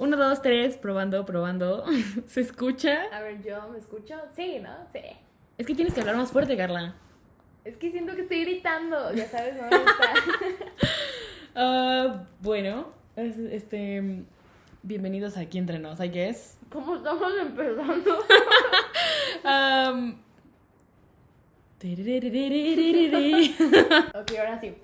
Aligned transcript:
Uno, 0.00 0.16
dos, 0.16 0.40
tres, 0.40 0.78
probando, 0.78 1.26
probando. 1.26 1.84
¿Se 2.26 2.40
escucha? 2.40 3.02
A 3.12 3.20
ver, 3.20 3.42
yo 3.42 3.68
me 3.68 3.76
escucho. 3.78 4.14
Sí, 4.34 4.58
¿no? 4.58 4.70
Sí. 4.94 5.02
Es 5.58 5.66
que 5.66 5.74
tienes 5.74 5.92
que 5.92 6.00
hablar 6.00 6.16
más 6.16 6.32
fuerte, 6.32 6.56
Carla. 6.56 6.94
Es 7.66 7.76
que 7.76 7.90
siento 7.90 8.14
que 8.16 8.22
estoy 8.22 8.40
gritando, 8.46 9.12
ya 9.12 9.28
sabes, 9.28 9.56
no 9.56 9.68
me 9.68 9.76
gusta. 9.84 10.14
uh, 11.54 12.26
bueno, 12.40 12.94
este. 13.14 14.24
Bienvenidos 14.82 15.36
aquí 15.36 15.58
entre 15.58 15.78
nos, 15.78 16.00
I 16.00 16.08
guess. 16.08 16.56
¿Cómo 16.72 16.96
estamos 16.96 17.32
empezando? 17.38 18.24
um... 19.92 20.18
ok, 24.14 24.32
ahora 24.38 24.58
sí. 24.62 24.74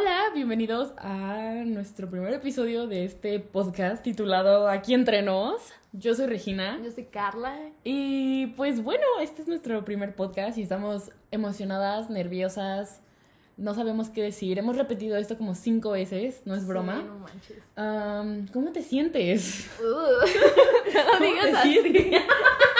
Hola, 0.00 0.30
bienvenidos 0.34 0.92
a 0.96 1.62
nuestro 1.66 2.08
primer 2.08 2.32
episodio 2.32 2.86
de 2.86 3.04
este 3.04 3.38
podcast 3.38 4.02
titulado 4.02 4.66
Aquí 4.68 4.94
entre 4.94 5.20
nos. 5.20 5.60
Yo 5.92 6.14
soy 6.14 6.24
Regina 6.26 6.80
Yo 6.82 6.90
soy 6.90 7.04
Carla. 7.04 7.58
y 7.84 8.46
pues 8.56 8.82
bueno, 8.82 9.04
este 9.20 9.42
es 9.42 9.48
nuestro 9.48 9.84
primer 9.84 10.14
podcast 10.14 10.56
y 10.56 10.62
estamos 10.62 11.10
emocionadas, 11.30 12.08
nerviosas, 12.08 13.02
no 13.58 13.74
sabemos 13.74 14.08
qué 14.08 14.22
decir. 14.22 14.58
Hemos 14.58 14.76
repetido 14.76 15.18
esto 15.18 15.36
como 15.36 15.54
cinco 15.54 15.90
veces, 15.90 16.42
no 16.46 16.54
es 16.54 16.62
Sí, 16.62 16.66
broma. 16.68 17.02
no 17.02 17.18
manches. 17.18 17.62
Um, 17.76 18.46
¿Cómo 18.54 18.72
te 18.72 18.82
sientes? 18.82 19.68
Uh, 19.80 19.84
no 20.94 21.12
¿Cómo 21.12 21.24
digas 21.26 21.54
así. 21.56 21.78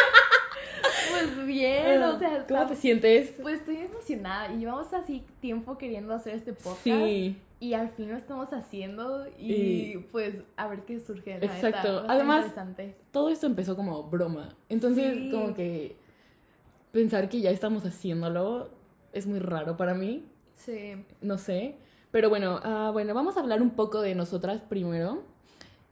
bien, 1.55 2.03
o 2.03 2.19
sea, 2.19 2.29
¿Cómo 2.29 2.61
está- 2.61 2.67
te 2.67 2.77
sientes? 2.77 3.35
Pues 3.43 3.61
estoy 3.61 3.77
emocionada 3.79 4.53
y 4.53 4.59
llevamos 4.59 4.93
así 4.93 5.25
tiempo 5.41 5.77
queriendo 5.79 6.15
hacer 6.15 6.35
este 6.35 6.53
podcast. 6.53 6.85
Sí. 6.85 7.37
Y 7.61 7.75
al 7.75 7.91
fin 7.91 8.11
lo 8.11 8.17
estamos 8.17 8.53
haciendo 8.53 9.27
y, 9.39 9.53
Y- 9.53 9.97
pues 10.11 10.37
a 10.57 10.67
ver 10.69 10.81
qué 10.87 10.99
surge. 10.99 11.39
la 11.39 11.45
Exacto. 11.47 12.03
neta, 12.03 12.13
Además- 12.13 12.53
todo 13.11 13.29
esto 13.29 13.47
empezó 13.47 13.77
como 13.77 14.05
broma. 14.05 14.55
Entonces, 14.69 15.15
Sí. 15.15 15.31
como 15.31 15.53
que 15.55 15.97
pensar 16.93 17.29
que 17.29 17.41
ya 17.41 17.51
estamos 17.51 17.85
haciéndolo 17.85 18.71
es 19.13 19.27
muy 19.27 19.39
raro 19.41 19.77
para 19.77 19.95
mí. 19.95 20.25
Sí. 20.55 21.05
No 21.21 21.37
sé. 21.39 21.77
Pero 22.11 22.29
bueno, 22.29 22.61
ah, 22.65 22.91
bueno, 22.93 23.15
vamos 23.15 23.37
a 23.37 23.41
hablar 23.41 23.63
un 23.63 23.71
poco 23.71 24.01
de 24.01 24.15
nosotras 24.15 24.61
primero. 24.63 25.23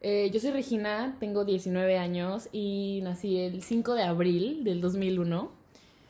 Eh, 0.00 0.30
yo 0.32 0.38
soy 0.38 0.52
Regina, 0.52 1.16
tengo 1.18 1.44
19 1.44 1.98
años 1.98 2.48
y 2.52 3.00
nací 3.02 3.38
el 3.40 3.62
5 3.62 3.94
de 3.94 4.02
abril 4.04 4.64
del 4.64 4.80
2001. 4.80 5.50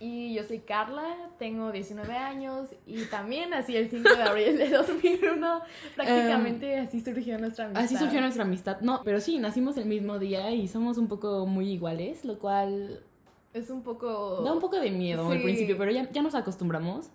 Y 0.00 0.34
yo 0.34 0.44
soy 0.44 0.60
Carla, 0.60 1.16
tengo 1.38 1.72
19 1.72 2.12
años 2.14 2.68
y 2.86 3.02
también 3.06 3.50
nací 3.50 3.74
el 3.76 3.90
5 3.90 4.08
de 4.08 4.22
abril 4.22 4.58
de 4.58 4.68
2001. 4.68 5.60
Prácticamente 5.96 6.76
así 6.78 7.00
surgió 7.00 7.38
nuestra 7.38 7.64
amistad. 7.64 7.84
Así 7.84 7.96
surgió 7.96 8.20
nuestra 8.20 8.44
amistad. 8.44 8.80
No, 8.80 9.02
pero 9.04 9.20
sí, 9.20 9.38
nacimos 9.38 9.76
el 9.76 9.86
mismo 9.86 10.18
día 10.18 10.52
y 10.52 10.68
somos 10.68 10.98
un 10.98 11.08
poco 11.08 11.46
muy 11.46 11.72
iguales, 11.72 12.24
lo 12.24 12.38
cual 12.38 13.00
Es 13.54 13.70
un 13.70 13.82
poco... 13.82 14.42
da 14.44 14.52
un 14.52 14.60
poco 14.60 14.78
de 14.78 14.90
miedo 14.90 15.28
al 15.30 15.42
principio, 15.42 15.76
pero 15.78 15.90
ya, 15.90 16.08
ya 16.12 16.22
nos 16.22 16.34
acostumbramos. 16.36 17.10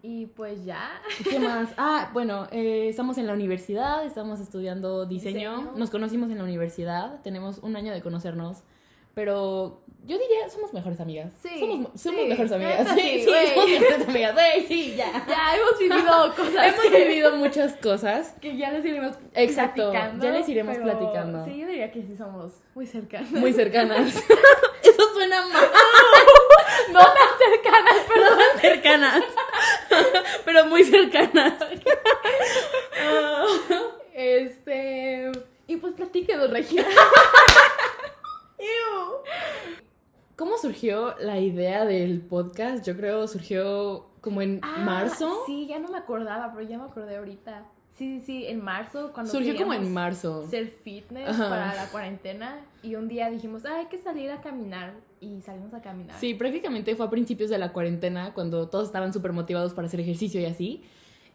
Y 0.00 0.26
pues 0.26 0.64
ya. 0.64 1.00
¿Qué 1.28 1.40
más? 1.40 1.70
Ah, 1.76 2.10
bueno, 2.12 2.46
eh, 2.52 2.86
estamos 2.88 3.18
en 3.18 3.26
la 3.26 3.32
universidad, 3.32 4.04
estamos 4.06 4.38
estudiando 4.40 5.06
diseño. 5.06 5.56
Diseño. 5.56 5.72
Nos 5.76 5.90
conocimos 5.90 6.30
en 6.30 6.38
la 6.38 6.44
universidad, 6.44 7.20
tenemos 7.22 7.58
un 7.58 7.74
año 7.74 7.92
de 7.92 8.00
conocernos, 8.00 8.58
pero 9.14 9.80
yo 10.06 10.16
diría 10.16 10.48
somos 10.48 10.72
mejores 10.72 11.00
amigas. 11.00 11.32
Sí, 11.42 11.58
Somos, 11.58 12.00
somos 12.00 12.20
sí, 12.22 12.28
mejores 12.28 12.52
amigas. 12.52 12.88
Sí, 12.94 13.00
sí, 13.00 13.24
sí, 13.24 13.54
somos 13.54 13.70
mejores 13.70 14.08
amigas. 14.08 14.36
Sí, 14.68 14.94
ya. 14.96 15.26
Ya 15.26 15.56
hemos 15.56 15.78
vivido 15.80 16.34
cosas 16.36 16.66
Hemos 16.74 16.90
vivido 16.92 17.36
muchas 17.36 17.72
cosas. 17.74 18.34
que 18.40 18.56
ya 18.56 18.70
les 18.70 18.84
iremos 18.84 19.16
Exacto, 19.34 19.90
platicando. 19.90 20.24
ya 20.24 20.30
les 20.30 20.48
iremos 20.48 20.76
platicando. 20.78 21.44
Sí, 21.44 21.58
yo 21.58 21.66
diría 21.66 21.90
que 21.90 22.02
sí 22.02 22.16
somos 22.16 22.52
muy 22.76 22.86
cercanas. 22.86 23.32
Muy 23.32 23.52
cercanas. 23.52 24.14
Eso 24.82 25.02
suena 25.12 25.42
mal. 25.48 25.66
no 26.92 27.00
tan 27.00 27.38
cercanas, 27.52 27.94
pero... 28.06 28.30
No 28.30 28.36
tan 28.36 28.60
cercanas. 28.60 29.24
Pero 30.48 30.64
muy 30.64 30.82
cercanas. 30.82 31.52
Este... 34.14 35.30
Y 35.66 35.76
pues 35.76 35.92
platíquenos, 35.92 36.48
Regina. 36.50 36.86
¿Cómo 40.36 40.56
surgió 40.56 41.14
la 41.18 41.38
idea 41.38 41.84
del 41.84 42.22
podcast? 42.22 42.82
Yo 42.86 42.96
creo 42.96 43.28
surgió 43.28 44.06
como 44.22 44.40
en 44.40 44.60
Ah, 44.62 44.78
marzo. 44.78 45.42
Sí, 45.44 45.66
ya 45.66 45.78
no 45.80 45.88
me 45.88 45.98
acordaba, 45.98 46.50
pero 46.54 46.66
ya 46.66 46.78
me 46.78 46.84
acordé 46.84 47.18
ahorita. 47.18 47.66
Sí, 47.98 48.20
sí, 48.20 48.22
sí, 48.24 48.46
en 48.46 48.62
marzo, 48.62 49.10
cuando 49.12 49.32
Surgió 49.32 49.56
como 49.56 49.74
en 49.74 49.92
marzo. 49.92 50.46
ser 50.48 50.68
fitness 50.68 51.28
Ajá. 51.28 51.48
para 51.48 51.74
la 51.74 51.88
cuarentena. 51.90 52.60
Y 52.82 52.94
un 52.94 53.08
día 53.08 53.28
dijimos, 53.30 53.64
ah, 53.64 53.78
hay 53.80 53.86
que 53.86 53.98
salir 53.98 54.30
a 54.30 54.40
caminar. 54.40 54.94
Y 55.20 55.40
salimos 55.40 55.74
a 55.74 55.82
caminar. 55.82 56.16
Sí, 56.20 56.34
prácticamente 56.34 56.94
fue 56.94 57.06
a 57.06 57.10
principios 57.10 57.50
de 57.50 57.58
la 57.58 57.72
cuarentena 57.72 58.32
cuando 58.34 58.68
todos 58.68 58.86
estaban 58.86 59.12
súper 59.12 59.32
motivados 59.32 59.74
para 59.74 59.88
hacer 59.88 59.98
ejercicio 60.00 60.40
y 60.40 60.44
así. 60.44 60.82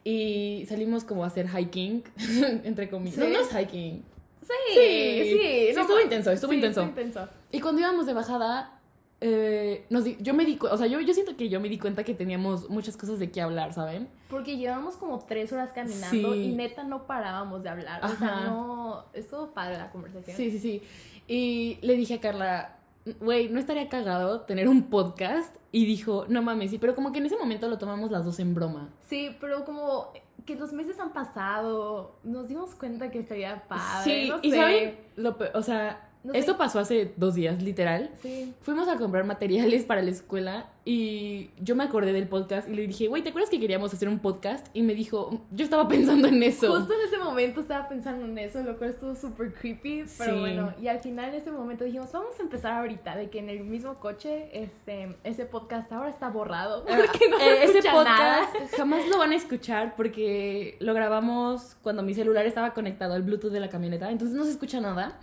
Y 0.05 0.65
salimos 0.67 1.03
como 1.03 1.23
a 1.23 1.27
hacer 1.27 1.47
hiking, 1.49 2.03
entre 2.63 2.89
comillas. 2.89 3.17
No, 3.17 3.25
Sí. 3.25 3.31
no 3.33 3.39
es 3.41 3.49
hiking. 3.55 4.03
Sí, 4.41 4.53
Sí, 4.73 5.23
sí. 5.23 5.37
sí, 5.39 5.67
estuvo 5.69 5.95
ma- 5.95 6.01
intenso, 6.03 6.31
estuvo 6.31 6.51
sí, 6.51 6.55
intenso. 6.57 6.81
estuvo 6.81 6.99
intenso. 7.01 7.29
Y 7.51 7.59
cuando 7.61 7.81
íbamos 7.81 8.05
de 8.05 8.13
bajada, 8.13 8.79
eh, 9.25 9.85
nos 9.89 10.03
di- 10.03 10.17
yo 10.19 10.33
me 10.33 10.43
di 10.43 10.59
o 10.61 10.77
sea, 10.77 10.85
yo, 10.85 10.99
yo 10.99 11.13
siento 11.13 11.37
que 11.37 11.47
yo 11.47 11.61
me 11.61 11.69
di 11.69 11.77
cuenta 11.79 12.03
que 12.03 12.13
teníamos 12.13 12.69
muchas 12.69 12.97
cosas 12.97 13.19
de 13.19 13.31
qué 13.31 13.41
hablar, 13.41 13.71
¿saben? 13.73 14.09
Porque 14.29 14.57
llevamos 14.57 14.97
como 14.97 15.19
tres 15.19 15.53
horas 15.53 15.71
caminando 15.73 16.33
Sí. 16.33 16.41
y 16.43 16.51
neta 16.55 16.83
no 16.83 17.07
parábamos 17.07 17.63
de 17.63 17.69
hablar. 17.69 18.03
O 18.03 18.09
sea, 18.17 18.41
no. 18.45 19.05
Estuvo 19.13 19.47
padre 19.53 19.77
la 19.77 19.89
conversación. 19.91 20.35
Sí, 20.35 20.51
sí, 20.51 20.59
sí. 20.59 20.81
Y 21.29 21.77
le 21.81 21.95
dije 21.95 22.15
a 22.15 22.19
Carla, 22.19 22.75
güey, 23.21 23.47
¿no 23.47 23.59
estaría 23.59 23.87
cagado 23.87 24.41
tener 24.41 24.67
un 24.67 24.89
podcast? 24.89 25.55
Y 25.71 25.85
dijo, 25.85 26.25
no 26.27 26.41
mames, 26.41 26.71
sí, 26.71 26.77
pero 26.77 26.93
como 26.93 27.13
que 27.13 27.19
en 27.19 27.25
ese 27.27 27.37
momento 27.37 27.69
lo 27.69 27.77
tomamos 27.77 28.11
las 28.11 28.25
dos 28.25 28.39
en 28.39 28.53
broma. 28.53 28.89
Sí, 29.07 29.35
pero 29.39 29.63
como 29.63 30.11
que 30.45 30.55
los 30.55 30.73
meses 30.73 30.99
han 30.99 31.13
pasado, 31.13 32.17
nos 32.23 32.49
dimos 32.49 32.75
cuenta 32.75 33.09
que 33.09 33.19
estaría 33.19 33.63
padre. 33.69 34.03
sí, 34.03 34.29
no 34.29 34.39
y 34.41 34.51
sé. 34.51 34.57
¿saben? 34.57 34.97
Lo 35.15 35.37
o 35.53 35.61
sea, 35.61 36.09
No 36.23 36.31
sé. 36.31 36.39
esto 36.39 36.57
pasó 36.57 36.79
hace 36.79 37.13
dos 37.17 37.35
días, 37.35 37.61
literal. 37.61 38.11
Sí. 38.21 38.53
Fuimos 38.61 38.87
a 38.87 38.95
comprar 38.95 39.25
materiales 39.25 39.83
para 39.83 40.01
la 40.01 40.09
escuela 40.11 40.69
y 40.85 41.49
yo 41.59 41.75
me 41.75 41.83
acordé 41.83 42.13
del 42.13 42.27
podcast 42.27 42.67
y 42.69 42.73
le 42.75 42.87
dije, 42.87 43.07
güey, 43.07 43.21
¿te 43.23 43.29
acuerdas 43.29 43.49
que 43.49 43.59
queríamos 43.59 43.93
hacer 43.93 44.07
un 44.07 44.19
podcast? 44.19 44.67
Y 44.73 44.83
me 44.83 44.95
dijo, 44.95 45.41
yo 45.51 45.63
estaba 45.65 45.87
pensando 45.87 46.27
en 46.29 46.41
eso. 46.43 46.73
Justo 46.77 46.93
en 46.93 47.01
ese 47.07 47.17
momento 47.17 47.61
estaba 47.61 47.89
pensando 47.89 48.25
en 48.25 48.37
eso, 48.37 48.61
lo 48.63 48.77
cual 48.77 48.91
estuvo 48.91 49.15
súper 49.15 49.53
creepy, 49.53 50.05
pero 50.17 50.33
Sí. 50.33 50.39
bueno, 50.39 50.73
y 50.81 50.87
al 50.87 50.99
final 50.99 51.29
en 51.29 51.35
ese 51.35 51.51
momento 51.51 51.83
dijimos, 51.83 52.11
vamos 52.13 52.39
a 52.39 52.41
empezar 52.41 52.73
ahorita, 52.73 53.15
de 53.17 53.29
que 53.29 53.39
en 53.39 53.49
el 53.49 53.63
mismo 53.65 53.95
coche, 53.95 54.49
este, 54.53 55.15
ese 55.25 55.45
podcast 55.45 55.91
ahora 55.91 56.09
está 56.09 56.29
borrado, 56.29 56.85
porque 56.85 57.27
no 57.29 57.37
Eh, 57.37 57.63
ese 57.63 57.79
escucha 57.79 58.03
nada. 58.03 58.47
podcast 58.49 58.75
jamás 58.77 59.07
lo 59.09 59.17
van 59.17 59.31
a 59.31 59.35
escuchar 59.35 59.95
porque 59.97 60.77
lo 60.79 60.93
grabamos 60.93 61.75
cuando 61.81 62.01
mi 62.03 62.13
celular 62.13 62.45
estaba 62.45 62.73
conectado 62.73 63.13
al 63.13 63.23
Bluetooth 63.23 63.51
de 63.51 63.59
la 63.59 63.69
camioneta, 63.69 64.09
entonces 64.09 64.35
no 64.37 64.45
se 64.45 64.51
escucha 64.51 64.79
nada. 64.79 65.19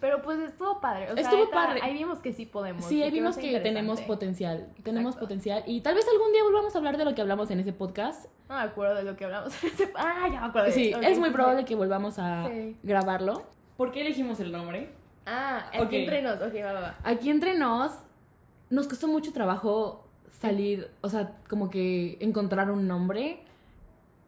Pero 0.00 0.22
pues 0.22 0.38
estuvo 0.40 0.80
padre, 0.80 1.12
o 1.12 1.16
Estuvo 1.16 1.50
padre. 1.50 1.80
ahí 1.82 1.92
vimos 1.92 2.20
que 2.20 2.32
sí 2.32 2.46
podemos. 2.46 2.84
Sí, 2.86 3.02
ahí 3.02 3.10
vimos 3.10 3.36
que 3.36 3.60
tenemos 3.60 4.00
potencial, 4.00 4.66
tenemos 4.82 5.14
potencial 5.16 5.62
y 5.66 5.82
tal 5.82 5.94
vez 5.94 6.06
algún 6.10 6.32
día 6.32 6.42
volvamos 6.42 6.74
a 6.74 6.78
hablar 6.78 6.96
de 6.96 7.04
lo 7.04 7.14
que 7.14 7.20
hablamos 7.20 7.50
en 7.50 7.60
ese 7.60 7.72
podcast. 7.74 8.26
No 8.48 8.56
me 8.56 8.62
acuerdo 8.62 8.94
de 8.94 9.02
lo 9.04 9.14
que 9.16 9.26
hablamos 9.26 9.62
en 9.62 9.70
ese... 9.70 9.92
Ah, 9.94 10.26
ya 10.32 10.40
me 10.40 10.46
acuerdo. 10.46 10.72
Sí, 10.72 10.92
es 11.02 11.18
muy 11.18 11.28
sí. 11.28 11.34
probable 11.34 11.64
que 11.66 11.74
volvamos 11.74 12.18
a 12.18 12.48
Sí. 12.48 12.76
grabarlo. 12.82 13.42
¿Por 13.76 13.92
qué 13.92 14.00
elegimos 14.00 14.40
el 14.40 14.52
nombre? 14.52 14.90
Ah, 15.26 15.70
aquí 15.78 15.96
entre 15.96 16.22
nos, 16.22 16.40
ok, 16.40 16.54
va, 16.64 16.72
va, 16.72 16.80
va. 16.80 16.96
Aquí 17.04 17.28
entre 17.30 17.58
nos, 17.58 17.92
nos 18.70 18.88
costó 18.88 19.06
mucho 19.06 19.32
trabajo 19.32 20.06
salir, 20.40 20.90
o 21.02 21.10
sea, 21.10 21.32
como 21.48 21.68
que 21.68 22.16
encontrar 22.20 22.70
un 22.70 22.88
nombre 22.88 23.42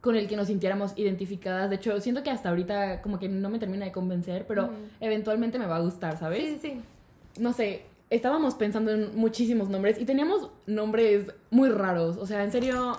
con 0.03 0.17
el 0.17 0.27
que 0.29 0.37
nos 0.37 0.49
sintiéramos 0.49 0.93
identificadas. 0.97 1.71
De 1.71 1.77
hecho, 1.77 1.99
siento 2.01 2.23
que 2.23 2.31
hasta 2.31 2.51
ahorita 2.51 3.01
como 3.01 3.19
que 3.19 3.29
no 3.29 3.49
me 3.49 3.59
termina 3.59 3.87
de 3.87 3.93
convencer, 3.93 4.45
pero 4.47 4.69
eventualmente 5.01 5.59
me 5.59 5.67
va 5.67 5.77
a 5.77 5.81
gustar, 5.81 6.19
¿sabes? 6.19 6.43
Sí, 6.43 6.59
sí. 6.61 6.81
No 7.41 7.53
sé, 7.55 7.85
estábamos 8.11 8.57
pensando 8.57 8.91
en 8.91 9.17
muchísimos 9.17 9.69
nombres 9.71 9.99
y 10.01 10.05
teníamos 10.05 10.51
nombres 10.67 11.33
muy 11.51 11.71
raros. 11.71 12.17
O 12.19 12.27
sea, 12.27 12.43
en 12.45 12.51
serio... 12.53 12.99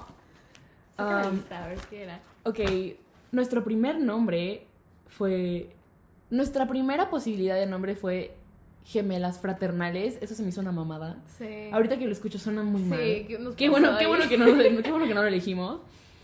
Saca 0.95 1.27
um, 1.27 1.35
lista, 1.35 1.65
a 1.65 1.67
ver 1.67 1.77
qué 1.89 2.03
era. 2.03 2.19
ok, 2.43 2.59
nuestro 3.31 3.63
primer 3.63 3.99
nombre 3.99 4.65
fue... 5.07 5.69
Nuestra 6.29 6.67
primera 6.67 7.09
posibilidad 7.09 7.55
de 7.55 7.67
nombre 7.67 7.95
fue 7.95 8.33
Gemelas 8.85 9.39
Fraternales. 9.39 10.17
Eso 10.21 10.35
se 10.35 10.41
me 10.41 10.49
hizo 10.49 10.61
una 10.61 10.71
mamada. 10.71 11.17
Sí. 11.37 11.69
Ahorita 11.71 11.97
que 11.99 12.05
lo 12.05 12.11
escucho 12.13 12.39
suena 12.39 12.63
muy 12.63 12.81
Sí, 12.81 12.87
mal. 12.87 12.99
¿qué 12.99 13.39
Qué 13.57 13.69
bueno, 13.69 13.97
qué 13.97 14.05
ahí? 14.05 14.07
bueno 14.07 14.27
que 14.29 14.37
no 14.37 14.45
lo, 14.45 14.81
qué 14.81 14.89
bueno 14.91 15.05
que 15.05 15.13
no 15.13 15.21
lo 15.21 15.27
elegimos. 15.27 15.81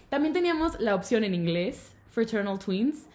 También 0.09 0.33
teníamos 0.33 0.79
la 0.79 0.95
opción 0.95 1.23
en 1.23 1.33
inglés, 1.33 1.91
Fraternal 2.09 2.57
Twins. 2.59 3.05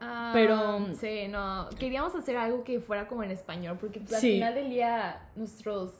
Ah, 0.00 0.30
Pero- 0.32 0.86
Sí, 0.98 1.28
no. 1.28 1.68
Queríamos 1.78 2.14
hacer 2.14 2.36
algo 2.36 2.62
que 2.64 2.80
fuera 2.80 3.08
como 3.08 3.22
en 3.24 3.30
español, 3.30 3.76
porque 3.80 3.98
al 4.00 4.06
Sí. 4.06 4.34
final 4.34 4.54
del 4.54 4.70
día 4.70 5.20
nuestros. 5.36 5.92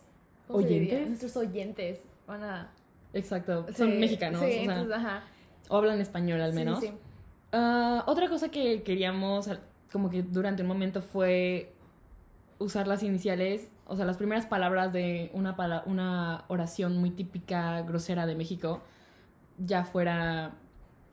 ¿Oyentes? 0.49 1.09
Nuestros 1.09 1.37
oyentes 1.37 1.99
van 2.27 2.43
a. 2.43 2.71
Exacto, 3.13 3.67
son 3.77 3.99
mexicanos, 4.01 4.41
Sí, 4.41 4.47
o 4.47 4.51
sea, 4.53 4.63
entonces, 4.63 4.97
ajá. 4.97 5.23
o 5.69 5.77
hablan 5.77 6.01
español 6.01 6.41
al 6.41 6.53
menos. 6.55 6.81
sí. 6.81 6.91
Ah, 7.53 8.05
otra 8.07 8.29
cosa 8.29 8.51
que 8.51 8.83
queríamos, 8.83 9.49
como 9.93 10.09
que 10.11 10.23
durante 10.23 10.63
un 10.63 10.69
momento, 10.69 11.03
fue 11.03 11.73
usar 12.59 12.87
las 12.87 13.03
iniciales, 13.03 13.71
o 13.87 13.97
sea, 13.97 14.05
las 14.07 14.17
primeras 14.17 14.47
palabras 14.47 14.93
de 14.93 15.31
una, 15.35 15.55
pala- 15.57 15.83
una 15.87 16.45
oración 16.49 16.97
muy 16.99 17.11
típica, 17.11 17.83
grosera 17.83 18.27
de 18.27 18.35
México, 18.35 18.81
ya 19.59 19.85
fuera 19.85 20.53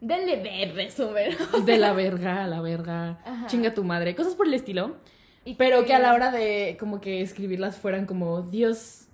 Denle 0.01 0.37
ver, 0.41 0.75
resumen. 0.75 1.35
de 1.65 1.77
la 1.77 1.93
verga 1.93 2.43
a 2.43 2.47
la 2.47 2.61
verga, 2.61 3.19
Ajá. 3.25 3.47
chinga 3.47 3.73
tu 3.73 3.83
madre, 3.83 4.15
cosas 4.15 4.35
por 4.35 4.47
el 4.47 4.53
estilo. 4.53 4.97
Y 5.45 5.55
Pero 5.55 5.85
que 5.85 5.93
a 5.93 5.99
la 5.99 6.13
hora 6.13 6.31
de 6.31 6.75
como 6.79 6.99
que 7.01 7.21
escribirlas 7.21 7.77
fueran 7.77 8.05
como 8.05 8.41
Dios, 8.41 9.07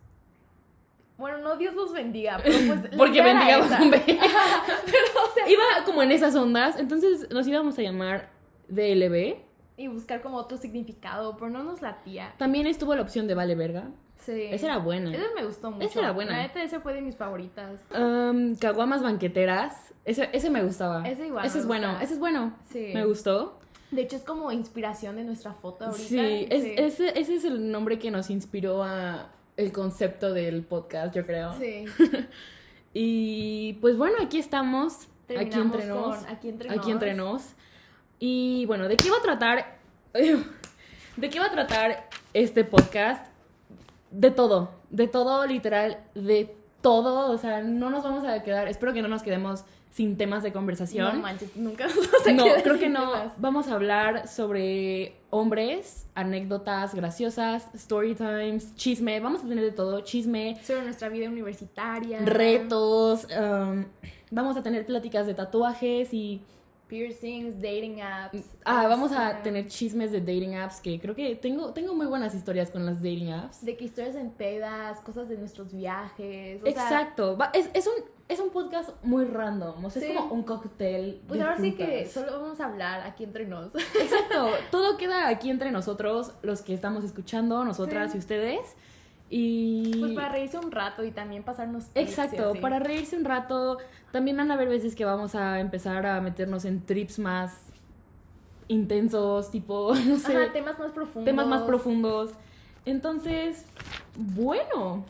Bueno, 1.17 1.37
no 1.39 1.55
Dios 1.57 1.75
los 1.75 1.91
bendiga, 1.93 2.39
pero 2.43 2.57
pues... 2.67 2.79
porque 2.97 3.21
bendiga 3.21 3.59
esa. 3.59 3.77
con 3.77 3.91
B. 3.91 4.01
Pero, 4.05 4.17
o 4.17 5.33
sea, 5.33 5.49
Iba 5.49 5.63
como 5.85 6.01
en 6.03 6.11
esas 6.11 6.35
ondas, 6.35 6.77
entonces 6.79 7.29
nos 7.29 7.47
íbamos 7.47 7.77
a 7.77 7.81
llamar 7.81 8.29
DLB. 8.69 9.35
Y 9.81 9.87
buscar 9.87 10.21
como 10.21 10.37
otro 10.37 10.57
significado, 10.57 11.35
pero 11.37 11.49
no 11.49 11.63
nos 11.63 11.81
latía. 11.81 12.33
También 12.37 12.67
estuvo 12.67 12.95
la 12.95 13.01
opción 13.01 13.27
de 13.27 13.33
Vale 13.35 13.55
Verga. 13.55 13.89
Sí. 14.17 14.43
Esa 14.51 14.67
era 14.67 14.77
buena. 14.77 15.11
Esa 15.13 15.23
me 15.35 15.43
gustó 15.45 15.71
mucho. 15.71 15.85
Esa 15.87 15.99
era 15.99 16.11
buena. 16.11 16.31
La 16.33 16.43
neta, 16.43 16.61
esa 16.63 16.79
fue 16.79 16.93
de 16.93 17.01
mis 17.01 17.15
favoritas. 17.15 17.81
Um, 17.97 18.55
Caguamas 18.55 19.01
banqueteras. 19.01 19.93
Ese, 20.05 20.29
ese 20.31 20.49
me 20.51 20.63
gustaba. 20.63 21.07
Ese 21.07 21.25
igual 21.27 21.45
Ese 21.45 21.59
es 21.59 21.65
bueno. 21.67 21.97
Ese 21.99 22.13
es 22.13 22.19
bueno. 22.19 22.53
Sí. 22.69 22.91
Me 22.93 23.03
gustó. 23.05 23.59
De 23.89 24.03
hecho, 24.03 24.15
es 24.15 24.23
como 24.23 24.51
inspiración 24.51 25.15
de 25.15 25.23
nuestra 25.23 25.53
foto 25.53 25.85
ahorita. 25.85 26.07
Sí, 26.07 26.47
es- 26.49 26.65
Ese, 27.01 27.19
ese 27.19 27.35
es 27.35 27.45
el 27.45 27.71
nombre 27.71 27.97
que 27.99 28.11
nos 28.11 28.29
inspiró 28.29 28.83
a 28.83 29.29
el 29.57 29.71
concepto 29.71 30.31
del 30.33 30.63
podcast, 30.63 31.15
yo 31.15 31.25
creo. 31.25 31.53
Sí. 31.59 31.85
Y 32.93 33.73
pues 33.81 33.97
bueno, 33.97 34.17
aquí 34.21 34.37
estamos. 34.37 35.07
aquí 35.29 35.59
entre 35.59 35.85
nos. 35.85 36.17
con 36.17 36.27
Aquí 36.29 36.49
entre 36.49 36.69
Aquí 36.69 36.77
nos. 36.79 36.87
entre 36.89 37.13
nos. 37.13 37.43
Y 38.23 38.67
bueno, 38.67 38.87
¿de 38.87 38.97
qué 38.97 39.09
va 39.09 39.17
a 39.17 39.21
tratar? 39.23 39.77
¿De 41.17 41.29
qué 41.31 41.39
va 41.39 41.47
a 41.47 41.51
tratar 41.51 42.07
este 42.35 42.63
podcast? 42.63 43.25
De 44.11 44.29
todo. 44.29 44.69
De 44.91 45.07
todo, 45.07 45.45
literal. 45.47 45.97
De 46.13 46.55
todo. 46.81 47.31
O 47.31 47.37
sea, 47.39 47.63
no 47.63 47.89
nos 47.89 48.03
vamos 48.03 48.23
a 48.23 48.43
quedar. 48.43 48.67
Espero 48.67 48.93
que 48.93 49.01
no 49.01 49.07
nos 49.07 49.23
quedemos 49.23 49.63
sin 49.91 50.17
temas 50.17 50.43
de 50.43 50.49
No 50.49 50.53
conversación. 50.53 51.19
manches, 51.21 51.55
nunca 51.57 51.85
nos 51.87 51.95
vamos 51.95 52.27
a 52.27 52.31
No, 52.31 52.43
quedar 52.45 52.61
creo 52.63 52.75
que 52.75 52.81
sin 52.85 52.93
no. 52.93 53.11
temas. 53.11 53.33
Vamos 53.39 53.67
a 53.67 53.73
hablar 53.73 54.27
sobre 54.27 55.15
hombres, 55.31 56.05
anécdotas 56.13 56.93
graciosas, 56.93 57.73
story 57.73 58.13
times, 58.13 58.75
chisme. 58.75 59.19
Vamos 59.19 59.43
a 59.43 59.47
tener 59.47 59.63
de 59.63 59.71
todo. 59.71 60.01
Chisme, 60.01 60.59
Sobre 60.63 60.83
nuestra 60.83 61.09
vida 61.09 61.27
universitaria. 61.27 62.19
retos. 62.19 63.25
um, 63.35 63.85
vamos 64.29 64.55
a 64.57 64.61
tener 64.61 64.85
pláticas 64.85 65.25
de 65.25 65.33
tatuajes 65.33 66.13
y 66.13 66.41
Piercings, 66.91 67.55
dating 67.61 68.01
apps. 68.01 68.43
Ah, 68.65 68.85
vamos 68.89 69.13
a 69.13 69.41
tener 69.43 69.65
chismes 69.69 70.11
de 70.11 70.19
dating 70.19 70.55
apps 70.55 70.81
que 70.81 70.99
creo 70.99 71.15
que 71.15 71.35
tengo, 71.37 71.71
tengo 71.71 71.95
muy 71.95 72.05
buenas 72.05 72.35
historias 72.35 72.69
con 72.69 72.85
las 72.85 72.97
dating 72.97 73.31
apps. 73.31 73.63
De 73.63 73.77
que 73.77 73.85
historias 73.85 74.15
en 74.15 74.29
pedas, 74.31 74.99
cosas 74.99 75.29
de 75.29 75.37
nuestros 75.37 75.71
viajes. 75.73 76.61
O 76.61 76.65
sea, 76.65 76.69
Exacto. 76.73 77.37
Va- 77.37 77.49
es, 77.53 77.69
es 77.73 77.87
un, 77.87 77.93
es 78.27 78.41
un 78.41 78.49
podcast 78.49 78.89
muy 79.03 79.23
random. 79.23 79.85
O 79.85 79.89
sea, 79.89 80.01
Sí. 80.01 80.09
es 80.09 80.17
como 80.17 80.33
un 80.33 80.43
cóctel. 80.43 81.21
pues 81.29 81.39
de 81.39 81.45
ahora 81.45 81.57
sí 81.61 81.71
que 81.75 82.05
solo 82.07 82.41
vamos 82.41 82.59
a 82.59 82.65
hablar 82.65 83.07
aquí 83.07 83.23
entre 83.23 83.45
nos. 83.45 83.73
Exacto. 83.73 84.49
Todo 84.71 84.97
queda 84.97 85.29
aquí 85.29 85.49
entre 85.49 85.71
nosotros, 85.71 86.33
los 86.41 86.61
que 86.61 86.73
estamos 86.73 87.05
escuchando, 87.05 87.63
nosotras 87.63 88.11
Sí. 88.11 88.17
y 88.17 88.19
ustedes. 88.19 88.75
Y. 89.33 89.95
Pues 89.97 90.11
para 90.11 90.27
reírse 90.29 90.57
un 90.59 90.71
rato 90.71 91.05
y 91.05 91.11
también 91.11 91.43
pasarnos. 91.43 91.85
Exacto, 91.95 92.53
para 92.61 92.79
reírse 92.79 93.15
un 93.15 93.23
rato. 93.23 93.77
También 94.11 94.35
van 94.35 94.51
a 94.51 94.55
haber 94.55 94.67
veces 94.67 94.93
que 94.93 95.05
vamos 95.05 95.35
a 95.35 95.61
empezar 95.61 96.05
a 96.05 96.19
meternos 96.19 96.65
en 96.65 96.85
trips 96.85 97.17
más 97.17 97.57
intensos, 98.67 99.49
tipo, 99.49 99.93
no 100.07 100.19
sé. 100.19 100.35
Ajá, 100.35 100.51
temas 100.51 100.77
más 100.77 100.91
profundos. 100.91 101.25
temas 101.25 101.47
más 101.47 101.61
profundos. 101.63 102.31
Entonces, 102.85 103.65
bueno, 104.17 105.05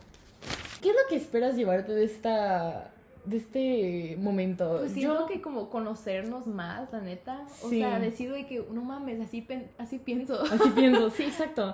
¿qué 0.81 0.89
es 0.89 0.95
lo 0.95 1.01
que 1.09 1.15
esperas 1.15 1.55
llevarte 1.55 1.93
de 1.93 2.03
esta 2.05 2.91
de 3.25 3.37
este 3.37 4.17
momento? 4.19 4.77
Pues 4.79 4.91
siento 4.93 5.25
que 5.25 5.41
como 5.41 5.69
conocernos 5.71 6.45
más, 6.45 6.91
la 6.91 7.01
neta. 7.01 7.41
O 7.63 7.69
Sí. 7.69 7.79
sea, 7.79 7.99
decido 7.99 8.35
de 8.35 8.45
que, 8.45 8.63
no 8.71 8.83
mames, 8.83 9.19
así, 9.21 9.47
así 9.79 9.97
pienso. 9.97 10.39
así 10.43 10.69
pienso, 10.75 11.09
sí, 11.11 11.23
exacto. 11.23 11.73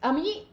A 0.00 0.12
mí 0.12 0.46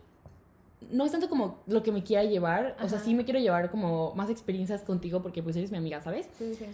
no 0.91 1.05
es 1.05 1.11
tanto 1.11 1.29
como 1.29 1.59
lo 1.67 1.83
que 1.83 1.91
me 1.91 2.03
quiera 2.03 2.23
llevar, 2.23 2.77
o 2.81 2.87
sea, 2.87 2.99
sí 2.99 3.13
me 3.15 3.25
quiero 3.25 3.39
llevar 3.39 3.71
como 3.71 4.13
más 4.15 4.29
experiencias 4.29 4.83
contigo 4.83 5.21
porque 5.21 5.41
pues 5.41 5.55
eres 5.55 5.71
mi 5.71 5.77
amiga, 5.77 6.01
¿sabes? 6.01 6.29
Sí, 6.37 6.53
sí. 6.55 6.65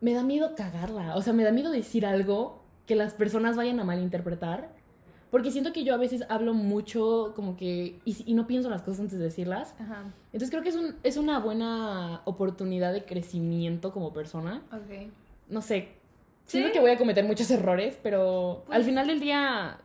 Me 0.00 0.12
da 0.12 0.22
miedo 0.22 0.54
cagarla, 0.54 1.16
o 1.16 1.22
sea, 1.22 1.32
me 1.32 1.44
da 1.44 1.50
miedo 1.52 1.70
decir 1.70 2.04
algo 2.06 2.62
que 2.86 2.94
las 2.94 3.14
personas 3.14 3.56
vayan 3.56 3.80
a 3.80 3.84
malinterpretar. 3.84 4.76
Porque 5.30 5.50
siento 5.50 5.74
que 5.74 5.84
yo 5.84 5.92
a 5.92 5.98
veces 5.98 6.24
hablo 6.30 6.54
mucho 6.54 7.34
como 7.36 7.54
que... 7.54 7.98
Y, 8.06 8.16
y 8.24 8.32
no 8.32 8.46
pienso 8.46 8.70
las 8.70 8.80
cosas 8.80 9.00
antes 9.00 9.18
de 9.18 9.26
decirlas. 9.26 9.74
Ajá. 9.78 10.04
Entonces 10.32 10.48
creo 10.48 10.62
que 10.62 10.70
es, 10.70 10.76
un, 10.76 10.94
es 11.02 11.18
una 11.18 11.38
buena 11.38 12.22
oportunidad 12.24 12.94
de 12.94 13.04
crecimiento 13.04 13.92
como 13.92 14.14
persona. 14.14 14.62
Ok. 14.72 15.10
No 15.50 15.60
sé, 15.60 15.88
Sí. 16.46 16.52
siento 16.58 16.72
que 16.72 16.80
voy 16.80 16.92
a 16.92 16.96
cometer 16.96 17.26
muchos 17.26 17.50
errores, 17.50 17.98
pero 18.02 18.62
Pues- 18.66 18.76
al 18.78 18.84
final 18.84 19.06
del 19.06 19.20
día 19.20 19.76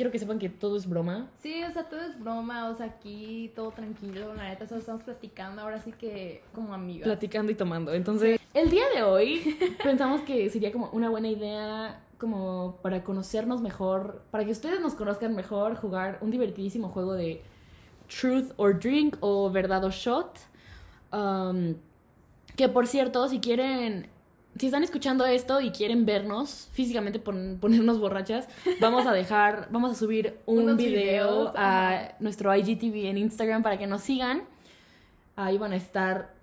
quiero 0.00 0.10
que 0.10 0.18
sepan 0.18 0.38
que 0.38 0.48
todo 0.48 0.78
es 0.78 0.88
broma. 0.88 1.28
Sí, 1.42 1.62
o 1.62 1.70
sea, 1.70 1.82
todo 1.82 2.00
es 2.00 2.18
broma, 2.18 2.70
o 2.70 2.74
sea, 2.74 2.86
aquí 2.86 3.52
todo 3.54 3.70
tranquilo, 3.70 4.34
la 4.34 4.48
neta, 4.48 4.66
solo 4.66 4.80
estamos 4.80 5.02
platicando, 5.02 5.60
ahora 5.60 5.78
sí 5.78 5.92
que 5.92 6.42
como 6.54 6.72
amigas. 6.72 7.04
Platicando 7.04 7.52
y 7.52 7.54
tomando. 7.54 7.92
Entonces, 7.92 8.40
el 8.54 8.70
día 8.70 8.84
de 8.94 9.02
hoy 9.02 9.58
pensamos 9.84 10.22
que 10.22 10.48
sería 10.48 10.72
como 10.72 10.88
una 10.92 11.10
buena 11.10 11.28
idea 11.28 12.00
como 12.16 12.78
para 12.80 13.04
conocernos 13.04 13.60
mejor, 13.60 14.22
para 14.30 14.46
que 14.46 14.52
ustedes 14.52 14.80
nos 14.80 14.94
conozcan 14.94 15.36
mejor, 15.36 15.76
jugar 15.76 16.16
un 16.22 16.30
divertidísimo 16.30 16.88
juego 16.88 17.12
de 17.12 17.42
Truth 18.08 18.54
or 18.56 18.80
Drink 18.80 19.18
o 19.20 19.50
Verdad 19.50 19.84
o 19.84 19.90
Shot. 19.90 20.38
Um, 21.12 21.74
que 22.56 22.70
por 22.70 22.86
cierto, 22.86 23.28
si 23.28 23.38
quieren, 23.38 24.08
si 24.60 24.66
están 24.66 24.84
escuchando 24.84 25.24
esto 25.24 25.60
y 25.62 25.70
quieren 25.70 26.04
vernos 26.04 26.68
físicamente, 26.72 27.18
pon- 27.18 27.56
ponernos 27.60 27.98
borrachas, 27.98 28.46
vamos 28.78 29.06
a 29.06 29.12
dejar, 29.12 29.68
vamos 29.72 29.90
a 29.92 29.94
subir 29.94 30.38
un 30.44 30.64
Unos 30.64 30.76
video 30.76 31.00
videos, 31.00 31.56
a 31.56 31.88
ajá. 31.88 32.14
nuestro 32.20 32.54
IGTV 32.54 33.06
en 33.08 33.16
Instagram 33.16 33.62
para 33.62 33.78
que 33.78 33.86
nos 33.86 34.02
sigan. 34.02 34.42
Ahí 35.34 35.56
van 35.56 35.72
a 35.72 35.76
estar 35.76 36.34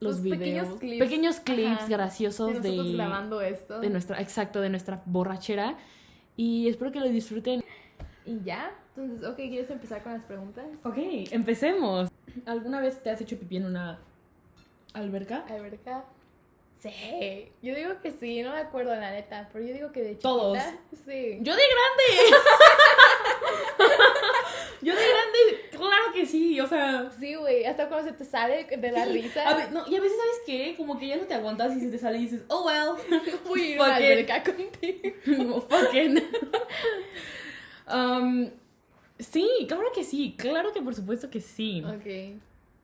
los 0.00 0.14
Pues, 0.18 0.22
videos, 0.24 0.38
pequeños 0.40 0.78
clips. 0.80 0.98
pequeños 1.04 1.40
clips 1.40 1.88
graciosos 1.88 2.60
de 2.60 2.70
de, 2.70 2.92
grabando 2.94 3.40
esto. 3.40 3.78
de 3.78 3.90
nuestra, 3.90 4.20
exacto, 4.20 4.60
de 4.60 4.68
nuestra 4.68 5.00
borrachera. 5.06 5.76
Y 6.36 6.66
espero 6.68 6.90
que 6.90 6.98
lo 6.98 7.06
disfruten. 7.08 7.62
Y 8.26 8.40
ya, 8.44 8.72
entonces, 8.96 9.24
ok, 9.28 9.36
¿quieres 9.36 9.70
empezar 9.70 10.02
con 10.02 10.12
las 10.14 10.24
preguntas? 10.24 10.64
Ok, 10.82 10.96
empecemos. 11.30 12.10
¿Alguna 12.44 12.80
vez 12.80 13.00
te 13.02 13.10
has 13.10 13.20
hecho 13.20 13.38
pipí 13.38 13.58
en 13.58 13.66
una 13.66 14.00
alberca? 14.94 15.44
Alberca. 15.48 16.04
Sí, 16.82 17.52
yo 17.62 17.74
digo 17.76 18.00
que 18.02 18.10
sí, 18.10 18.42
no 18.42 18.50
me 18.52 18.58
acuerdo 18.58 18.92
la 18.96 19.12
neta, 19.12 19.48
pero 19.52 19.64
yo 19.64 19.72
digo 19.72 19.92
que 19.92 20.00
de 20.00 20.08
chiquita. 20.10 20.28
Todos. 20.28 20.58
Sí. 21.06 21.38
Yo 21.40 21.54
de 21.54 21.62
grande. 21.62 22.36
Yo 24.82 24.92
de 24.96 25.00
grande, 25.00 25.68
claro 25.70 26.12
que 26.12 26.26
sí, 26.26 26.58
o 26.60 26.66
sea. 26.66 27.08
Sí, 27.20 27.36
güey, 27.36 27.64
hasta 27.64 27.88
cuando 27.88 28.10
se 28.10 28.16
te 28.16 28.24
sale 28.24 28.64
de 28.64 28.90
la 28.90 29.04
risa. 29.04 29.48
A 29.48 29.54
ve- 29.56 29.68
no, 29.70 29.84
y 29.86 29.94
a 29.94 30.00
veces, 30.00 30.18
¿sabes 30.18 30.40
qué? 30.44 30.74
Como 30.76 30.98
que 30.98 31.06
ya 31.06 31.16
no 31.18 31.22
te 31.22 31.34
aguantas 31.34 31.76
y 31.76 31.80
se 31.80 31.88
te 31.88 31.98
sale 31.98 32.18
y 32.18 32.22
dices, 32.22 32.42
oh 32.48 32.66
well. 32.66 32.96
voy 33.46 33.62
a 33.62 33.66
ir 33.68 33.80
a 33.80 33.94
alberca 33.94 34.42
contigo. 34.42 35.60
Fucking. 35.70 36.20
Um, 37.84 38.48
sí, 39.18 39.46
claro 39.68 39.90
que 39.92 40.04
sí, 40.04 40.34
claro 40.38 40.72
que 40.72 40.80
por 40.80 40.94
supuesto 40.94 41.28
que 41.28 41.40
sí. 41.40 41.82
Ok, 41.84 42.40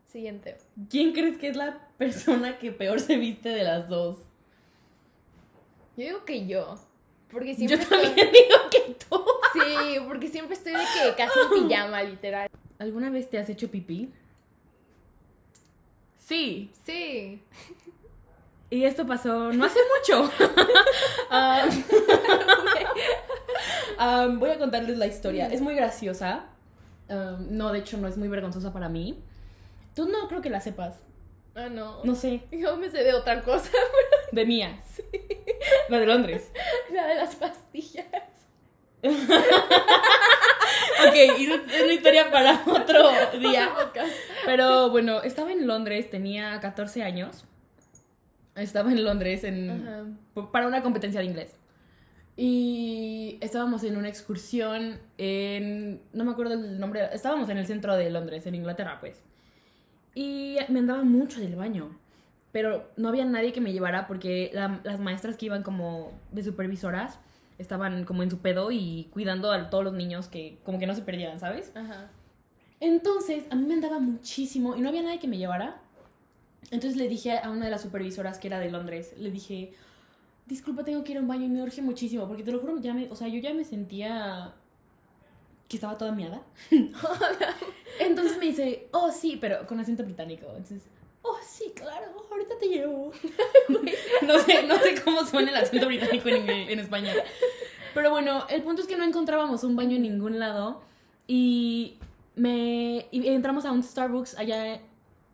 siguiente. 0.08 0.56
¿Quién 0.90 1.12
crees 1.12 1.38
que 1.38 1.48
es 1.48 1.56
la 1.56 1.78
persona 1.98 2.58
que 2.58 2.72
peor 2.72 3.00
se 3.00 3.16
viste 3.16 3.48
de 3.50 3.64
las 3.64 3.88
dos? 3.88 4.18
Yo 5.96 6.04
digo 6.04 6.24
que 6.24 6.46
yo. 6.46 6.76
Porque 7.30 7.54
siempre 7.54 7.76
Yo 7.76 7.82
estoy- 7.82 8.02
también 8.04 8.28
digo 8.32 8.56
que 8.70 8.94
tú. 9.08 9.22
Sí, 9.52 9.98
porque 10.06 10.28
siempre 10.28 10.54
estoy 10.56 10.72
de 10.72 10.78
que 10.78 11.14
casi 11.16 11.38
en 11.40 11.68
pijama, 11.68 12.02
literal. 12.02 12.48
¿Alguna 12.78 13.10
vez 13.10 13.28
te 13.28 13.38
has 13.38 13.48
hecho 13.50 13.70
pipí? 13.70 14.10
Sí. 16.18 16.70
Sí. 16.84 17.42
Y 18.70 18.84
esto 18.84 19.06
pasó 19.06 19.52
no 19.52 19.64
hace 19.64 19.80
mucho. 19.98 20.30
Ah, 21.30 21.68
ah, 23.98 24.28
voy 24.38 24.50
a 24.50 24.58
contarles 24.58 24.96
la 24.98 25.06
historia. 25.06 25.48
Es 25.48 25.60
muy 25.60 25.74
graciosa. 25.74 26.46
Ah, 27.08 27.36
no, 27.50 27.72
de 27.72 27.80
hecho, 27.80 27.96
no 27.98 28.08
es 28.08 28.16
muy 28.16 28.28
vergonzosa 28.28 28.72
para 28.72 28.88
mí. 28.88 29.18
Tú 29.98 30.06
no 30.06 30.28
creo 30.28 30.40
que 30.40 30.48
la 30.48 30.60
sepas. 30.60 31.00
Ah, 31.56 31.68
no. 31.68 32.04
No 32.04 32.14
sé. 32.14 32.44
Yo 32.52 32.76
me 32.76 32.88
sé 32.88 33.02
de 33.02 33.14
otra 33.14 33.42
cosa, 33.42 33.68
De 34.32 34.46
mía. 34.46 34.78
La 35.88 35.98
de 35.98 36.06
Londres. 36.06 36.52
la 36.92 37.04
de 37.08 37.14
las 37.16 37.34
pastillas. 37.34 38.06
Ok, 41.08 41.14
y 41.38 41.46
es 41.46 41.82
una 41.84 41.92
historia 41.92 42.30
para 42.30 42.60
otro 42.66 43.08
día. 43.38 43.70
Pero 44.44 44.90
bueno, 44.90 45.22
estaba 45.22 45.52
en 45.52 45.66
Londres, 45.66 46.10
tenía 46.10 46.58
14 46.60 47.04
años. 47.04 47.44
Estaba 48.56 48.90
en 48.90 49.04
Londres 49.04 49.44
en, 49.44 50.16
Ajá. 50.34 50.50
para 50.50 50.66
una 50.66 50.82
competencia 50.82 51.20
de 51.20 51.26
inglés. 51.26 51.56
Y 52.36 53.38
estábamos 53.40 53.84
en 53.84 53.96
una 53.96 54.08
excursión 54.08 55.00
en... 55.18 56.02
No 56.12 56.24
me 56.24 56.32
acuerdo 56.32 56.54
el 56.54 56.78
nombre. 56.80 57.08
Estábamos 57.12 57.48
en 57.48 57.58
el 57.58 57.66
centro 57.66 57.96
de 57.96 58.10
Londres, 58.10 58.46
en 58.46 58.56
Inglaterra, 58.56 58.98
pues. 59.00 59.22
Y 60.14 60.56
me 60.68 60.80
andaba 60.80 61.04
mucho 61.04 61.40
del 61.40 61.56
baño. 61.56 61.96
Pero 62.52 62.90
no 62.96 63.08
había 63.08 63.24
nadie 63.24 63.52
que 63.52 63.60
me 63.60 63.72
llevara 63.72 64.06
porque 64.06 64.50
la- 64.54 64.80
las 64.84 65.00
maestras 65.00 65.36
que 65.36 65.46
iban 65.46 65.62
como 65.62 66.12
de 66.32 66.42
supervisoras 66.42 67.18
estaban 67.58 68.04
como 68.04 68.22
en 68.22 68.30
su 68.30 68.38
pedo 68.38 68.70
y 68.70 69.08
cuidando 69.12 69.50
a 69.52 69.68
todos 69.70 69.84
los 69.84 69.92
niños 69.94 70.28
que 70.28 70.58
como 70.64 70.78
que 70.78 70.86
no 70.86 70.94
se 70.94 71.02
perdieran, 71.02 71.38
¿sabes? 71.40 71.72
Ajá. 71.74 72.10
Entonces, 72.80 73.44
a 73.50 73.56
mí 73.56 73.66
me 73.66 73.74
andaba 73.74 73.98
muchísimo 73.98 74.76
y 74.76 74.80
no 74.80 74.88
había 74.88 75.02
nadie 75.02 75.18
que 75.18 75.28
me 75.28 75.36
llevara. 75.38 75.80
Entonces 76.70 76.96
le 76.96 77.08
dije 77.08 77.38
a 77.38 77.50
una 77.50 77.64
de 77.66 77.70
las 77.70 77.82
supervisoras 77.82 78.38
que 78.38 78.46
era 78.48 78.58
de 78.60 78.70
Londres, 78.70 79.14
le 79.18 79.30
dije, 79.30 79.72
disculpa, 80.46 80.84
tengo 80.84 81.02
que 81.04 81.12
ir 81.12 81.18
a 81.18 81.20
un 81.20 81.28
baño 81.28 81.44
y 81.44 81.48
me 81.48 81.62
urge 81.62 81.82
muchísimo, 81.82 82.26
porque 82.28 82.42
te 82.42 82.52
lo 82.52 82.60
juro, 82.60 82.78
ya 82.80 82.94
me, 82.94 83.08
o 83.10 83.14
sea, 83.16 83.28
yo 83.28 83.40
ya 83.40 83.52
me 83.54 83.64
sentía 83.64 84.52
que 85.68 85.76
estaba 85.76 85.98
toda 85.98 86.12
miada. 86.12 86.42
Entonces 88.00 88.38
me 88.38 88.46
dice, 88.46 88.88
oh, 88.92 89.12
sí, 89.12 89.38
pero 89.40 89.66
con 89.66 89.78
acento 89.78 90.02
británico. 90.02 90.46
Entonces, 90.48 90.82
oh, 91.22 91.36
sí, 91.46 91.72
claro, 91.74 92.06
ahorita 92.30 92.58
te 92.58 92.68
llevo. 92.68 93.12
no 94.26 94.38
sé, 94.40 94.62
no 94.66 94.78
sé 94.78 94.94
cómo 95.04 95.24
suena 95.24 95.50
el 95.50 95.56
acento 95.56 95.86
británico 95.86 96.28
en, 96.28 96.48
en 96.48 96.78
español. 96.78 97.16
Pero 97.94 98.10
bueno, 98.10 98.46
el 98.48 98.62
punto 98.62 98.82
es 98.82 98.88
que 98.88 98.96
no 98.96 99.04
encontrábamos 99.04 99.64
un 99.64 99.76
baño 99.76 99.96
en 99.96 100.02
ningún 100.02 100.38
lado 100.38 100.80
y 101.26 101.98
me 102.36 103.06
y 103.10 103.28
entramos 103.28 103.64
a 103.64 103.72
un 103.72 103.82
Starbucks 103.82 104.38
allá 104.38 104.80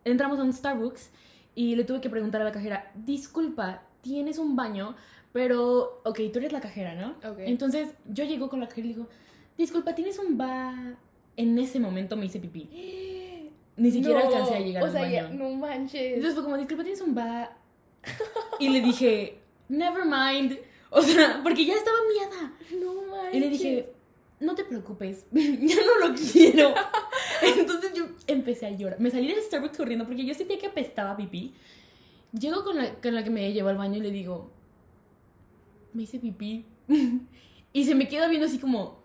entramos 0.03 0.39
a 0.39 0.43
un 0.43 0.51
Starbucks 0.51 1.11
y 1.53 1.75
le 1.75 1.83
tuve 1.83 2.01
que 2.01 2.09
preguntar 2.09 2.41
a 2.41 2.43
la 2.43 2.51
cajera, 2.51 2.91
"Disculpa, 2.95 3.83
¿tienes 4.01 4.37
un 4.37 4.55
baño?" 4.55 4.95
Pero, 5.31 6.01
ok, 6.05 6.19
tú 6.31 6.39
eres 6.39 6.53
la 6.53 6.61
cajera, 6.61 6.95
¿no? 6.95 7.09
Ok. 7.29 7.39
Entonces 7.39 7.89
yo 8.05 8.23
llego 8.23 8.49
con 8.49 8.61
la 8.61 8.67
cajera 8.67 8.87
y 8.87 8.89
le 8.89 8.95
digo, 8.95 9.09
"Disculpa, 9.57 9.93
¿tienes 9.95 10.17
un 10.19 10.37
ba?" 10.37 10.97
En 11.37 11.57
ese 11.59 11.79
momento 11.79 12.15
me 12.15 12.25
hice 12.25 12.39
pipí. 12.39 12.69
Ni 13.77 13.91
siquiera 13.91 14.21
No, 14.21 14.27
alcancé 14.27 14.55
a 14.55 14.59
llegar 14.59 14.83
O 14.83 14.85
al 14.85 14.91
sea, 14.93 15.01
baño. 15.01 15.13
ya, 15.13 15.29
no 15.29 15.49
manches. 15.51 16.13
Entonces 16.15 16.33
fue 16.33 16.43
como, 16.43 16.57
disculpa, 16.57 16.83
¿tienes 16.83 17.01
un 17.01 17.13
ba? 17.13 17.57
Y 18.59 18.69
le 18.69 18.79
dije, 18.81 19.37
never 19.67 20.03
mind. 20.05 20.57
O 20.91 21.01
sea, 21.01 21.41
porque 21.43 21.65
ya 21.65 21.73
estaba 21.73 21.97
miada. 22.13 22.53
no 22.81 22.93
manches. 23.11 23.35
Y 23.35 23.39
le 23.41 23.49
dije, 23.49 23.89
no 24.39 24.55
te 24.55 24.63
preocupes, 24.63 25.25
ya 25.31 25.75
no 25.75 26.07
lo 26.07 26.15
quiero. 26.15 26.73
Entonces 27.41 27.93
yo 27.93 28.05
empecé 28.27 28.67
a 28.67 28.71
llorar. 28.71 28.99
Me 29.01 29.11
salí 29.11 29.27
del 29.27 29.41
Starbucks 29.43 29.77
corriendo 29.77 30.05
porque 30.05 30.23
yo 30.25 30.33
sentía 30.33 30.57
que 30.57 30.67
apestaba 30.67 31.17
pipí. 31.17 31.53
Llego 32.31 32.63
con 32.63 32.77
la, 32.77 32.93
con 32.95 33.13
la 33.13 33.23
que 33.25 33.29
me 33.29 33.51
llevó 33.51 33.69
al 33.69 33.77
baño 33.77 33.97
y 33.97 34.01
le 34.01 34.11
digo, 34.11 34.51
me 35.93 36.03
hice 36.03 36.19
pipí. 36.19 36.65
Y 37.73 37.83
se 37.85 37.95
me 37.95 38.07
queda 38.07 38.27
viendo 38.29 38.47
así 38.47 38.57
como, 38.57 39.03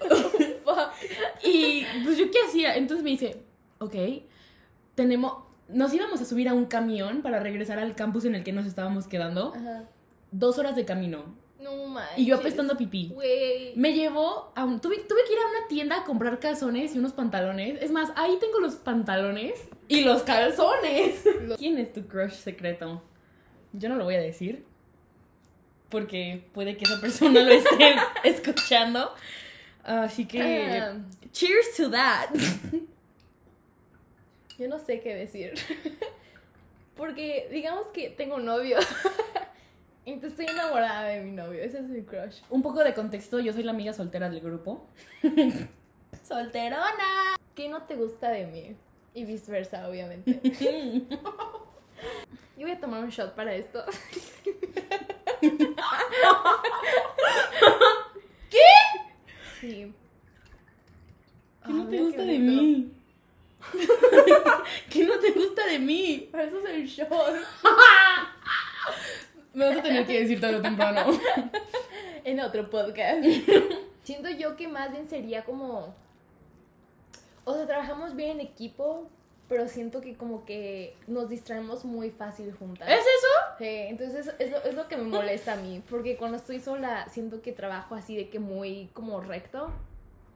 Y 1.42 1.84
pues 2.04 2.16
yo 2.16 2.30
qué 2.30 2.38
hacía. 2.48 2.76
Entonces 2.76 3.04
me 3.04 3.10
dice, 3.10 3.42
ok, 3.78 3.94
tenemos, 4.94 5.44
nos 5.68 5.92
íbamos 5.92 6.20
a 6.20 6.24
subir 6.24 6.48
a 6.48 6.54
un 6.54 6.66
camión 6.66 7.22
para 7.22 7.40
regresar 7.40 7.78
al 7.78 7.94
campus 7.94 8.24
en 8.24 8.34
el 8.34 8.44
que 8.44 8.52
nos 8.52 8.66
estábamos 8.66 9.06
quedando. 9.06 9.52
Ajá. 9.54 9.84
Dos 10.30 10.58
horas 10.58 10.74
de 10.74 10.84
camino. 10.84 11.36
No 11.60 11.86
manches. 11.86 12.18
Y 12.18 12.26
yo 12.26 12.36
apestando 12.36 12.76
pipí. 12.76 13.10
Güey. 13.14 13.72
Me 13.76 13.94
llevó 13.94 14.52
a 14.54 14.64
un... 14.64 14.80
Tuve, 14.80 14.98
tuve 14.98 15.20
que 15.26 15.32
ir 15.32 15.38
a 15.38 15.48
una 15.48 15.68
tienda 15.68 16.00
a 16.00 16.04
comprar 16.04 16.38
calzones 16.38 16.94
y 16.94 16.98
unos 16.98 17.12
pantalones. 17.12 17.80
Es 17.80 17.90
más, 17.90 18.10
ahí 18.16 18.36
tengo 18.40 18.60
los 18.60 18.74
pantalones 18.76 19.68
y 19.88 20.02
los 20.02 20.22
calzones. 20.24 21.24
¿Quién 21.56 21.78
es 21.78 21.92
tu 21.92 22.06
crush 22.06 22.32
secreto? 22.32 23.02
Yo 23.72 23.88
no 23.88 23.96
lo 23.96 24.04
voy 24.04 24.16
a 24.16 24.20
decir. 24.20 24.64
Porque 25.88 26.48
puede 26.52 26.76
que 26.76 26.84
esa 26.84 27.00
persona 27.00 27.42
lo 27.42 27.50
esté 27.50 27.94
escuchando. 28.24 29.12
Así 29.84 30.26
que... 30.26 30.40
Ah, 30.40 30.96
Cheers 31.32 31.76
to 31.76 31.90
that. 31.90 32.30
yo 34.58 34.68
no 34.68 34.78
sé 34.78 35.00
qué 35.00 35.14
decir. 35.14 35.54
Porque 36.96 37.48
digamos 37.50 37.88
que 37.88 38.10
tengo 38.10 38.36
un 38.36 38.44
novio. 38.44 38.78
y 40.04 40.16
te 40.16 40.28
estoy 40.28 40.46
enamorada 40.46 41.04
de 41.04 41.22
mi 41.22 41.32
novio. 41.32 41.62
Ese 41.62 41.78
es 41.78 41.84
mi 41.84 42.02
crush. 42.02 42.40
Un 42.50 42.62
poco 42.62 42.84
de 42.84 42.94
contexto, 42.94 43.40
yo 43.40 43.52
soy 43.52 43.64
la 43.64 43.72
amiga 43.72 43.92
soltera 43.92 44.30
del 44.30 44.40
grupo. 44.40 44.86
¡Solterona! 46.22 47.36
¿Qué 47.54 47.68
no 47.68 47.82
te 47.82 47.96
gusta 47.96 48.30
de 48.30 48.46
mí? 48.46 48.76
Y 49.12 49.24
viceversa, 49.24 49.88
obviamente. 49.88 50.40
Yo 52.56 52.62
voy 52.62 52.70
a 52.70 52.80
tomar 52.80 53.02
un 53.02 53.10
shot 53.10 53.34
para 53.34 53.54
esto. 53.54 53.84
¿Qué? 59.64 59.70
Sí. 59.70 59.92
¿Qué 61.64 61.72
no 61.72 61.82
Ah, 61.84 61.86
te 61.90 62.00
gusta 62.02 62.22
de 62.22 62.38
mí? 62.38 62.92
¿Qué 64.90 65.04
no 65.06 65.18
te 65.18 65.30
gusta 65.32 65.66
de 65.66 65.78
mí? 65.78 66.28
Para 66.30 66.44
eso 66.44 66.58
es 66.58 66.64
el 66.66 66.86
shot. 66.86 67.08
Me 69.54 69.68
vas 69.68 69.78
a 69.78 69.82
tener 69.82 70.06
que 70.06 70.20
decir 70.20 70.40
tarde 70.40 70.56
o 70.56 70.62
temprano. 70.62 71.18
En 72.24 72.40
otro 72.40 72.70
podcast. 72.70 73.22
Siento 74.02 74.30
yo 74.30 74.56
que 74.56 74.66
más 74.66 74.90
bien 74.90 75.06
sería 75.06 75.44
como. 75.44 75.94
O 77.44 77.54
sea, 77.54 77.66
trabajamos 77.66 78.16
bien 78.16 78.40
en 78.40 78.40
equipo, 78.40 79.10
pero 79.48 79.68
siento 79.68 80.00
que 80.00 80.14
como 80.16 80.44
que 80.44 80.96
nos 81.06 81.28
distraemos 81.28 81.84
muy 81.84 82.10
fácil 82.10 82.52
juntas. 82.54 82.88
¿Es 82.88 83.00
eso? 83.00 83.56
Sí, 83.58 83.66
entonces 83.66 84.32
es 84.38 84.50
lo, 84.50 84.58
es 84.64 84.74
lo 84.74 84.88
que 84.88 84.96
me 84.96 85.04
molesta 85.04 85.52
a 85.52 85.56
mí, 85.56 85.82
porque 85.90 86.16
cuando 86.16 86.36
estoy 86.38 86.60
sola 86.60 87.06
siento 87.10 87.42
que 87.42 87.52
trabajo 87.52 87.94
así 87.94 88.16
de 88.16 88.28
que 88.30 88.38
muy 88.38 88.88
como 88.94 89.20
recto, 89.20 89.70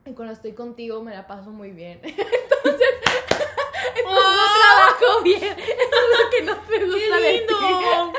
y 0.05 0.13
cuando 0.13 0.33
estoy 0.33 0.53
contigo 0.53 1.03
me 1.03 1.13
la 1.13 1.27
paso 1.27 1.51
muy 1.51 1.71
bien. 1.71 2.01
Entonces, 2.05 2.89
entonces 3.97 4.51
trabajo 4.63 5.23
bien. 5.23 5.43
Eso 5.59 5.97
es 6.03 6.19
lo 6.19 6.31
que 6.31 6.43
no 6.45 6.55
me 6.69 6.85
gusta 6.87 7.17
¡Qué 7.17 7.23
de 7.23 7.33
lindo! 7.39 8.13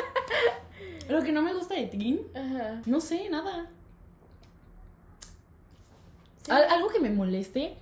Lo 1.10 1.24
que 1.24 1.31
no 1.31 1.41
me 1.41 1.53
gusta 1.53 1.74
de 1.74 1.86
ti, 1.88 1.98
ti. 1.98 2.27
Ajá. 2.36 2.81
no 2.86 3.01
sé, 3.01 3.29
nada. 3.29 3.67
Sí. 6.43 6.51
Al- 6.51 6.69
algo 6.69 6.89
que 6.89 7.00
me 7.00 7.10
moleste. 7.10 7.75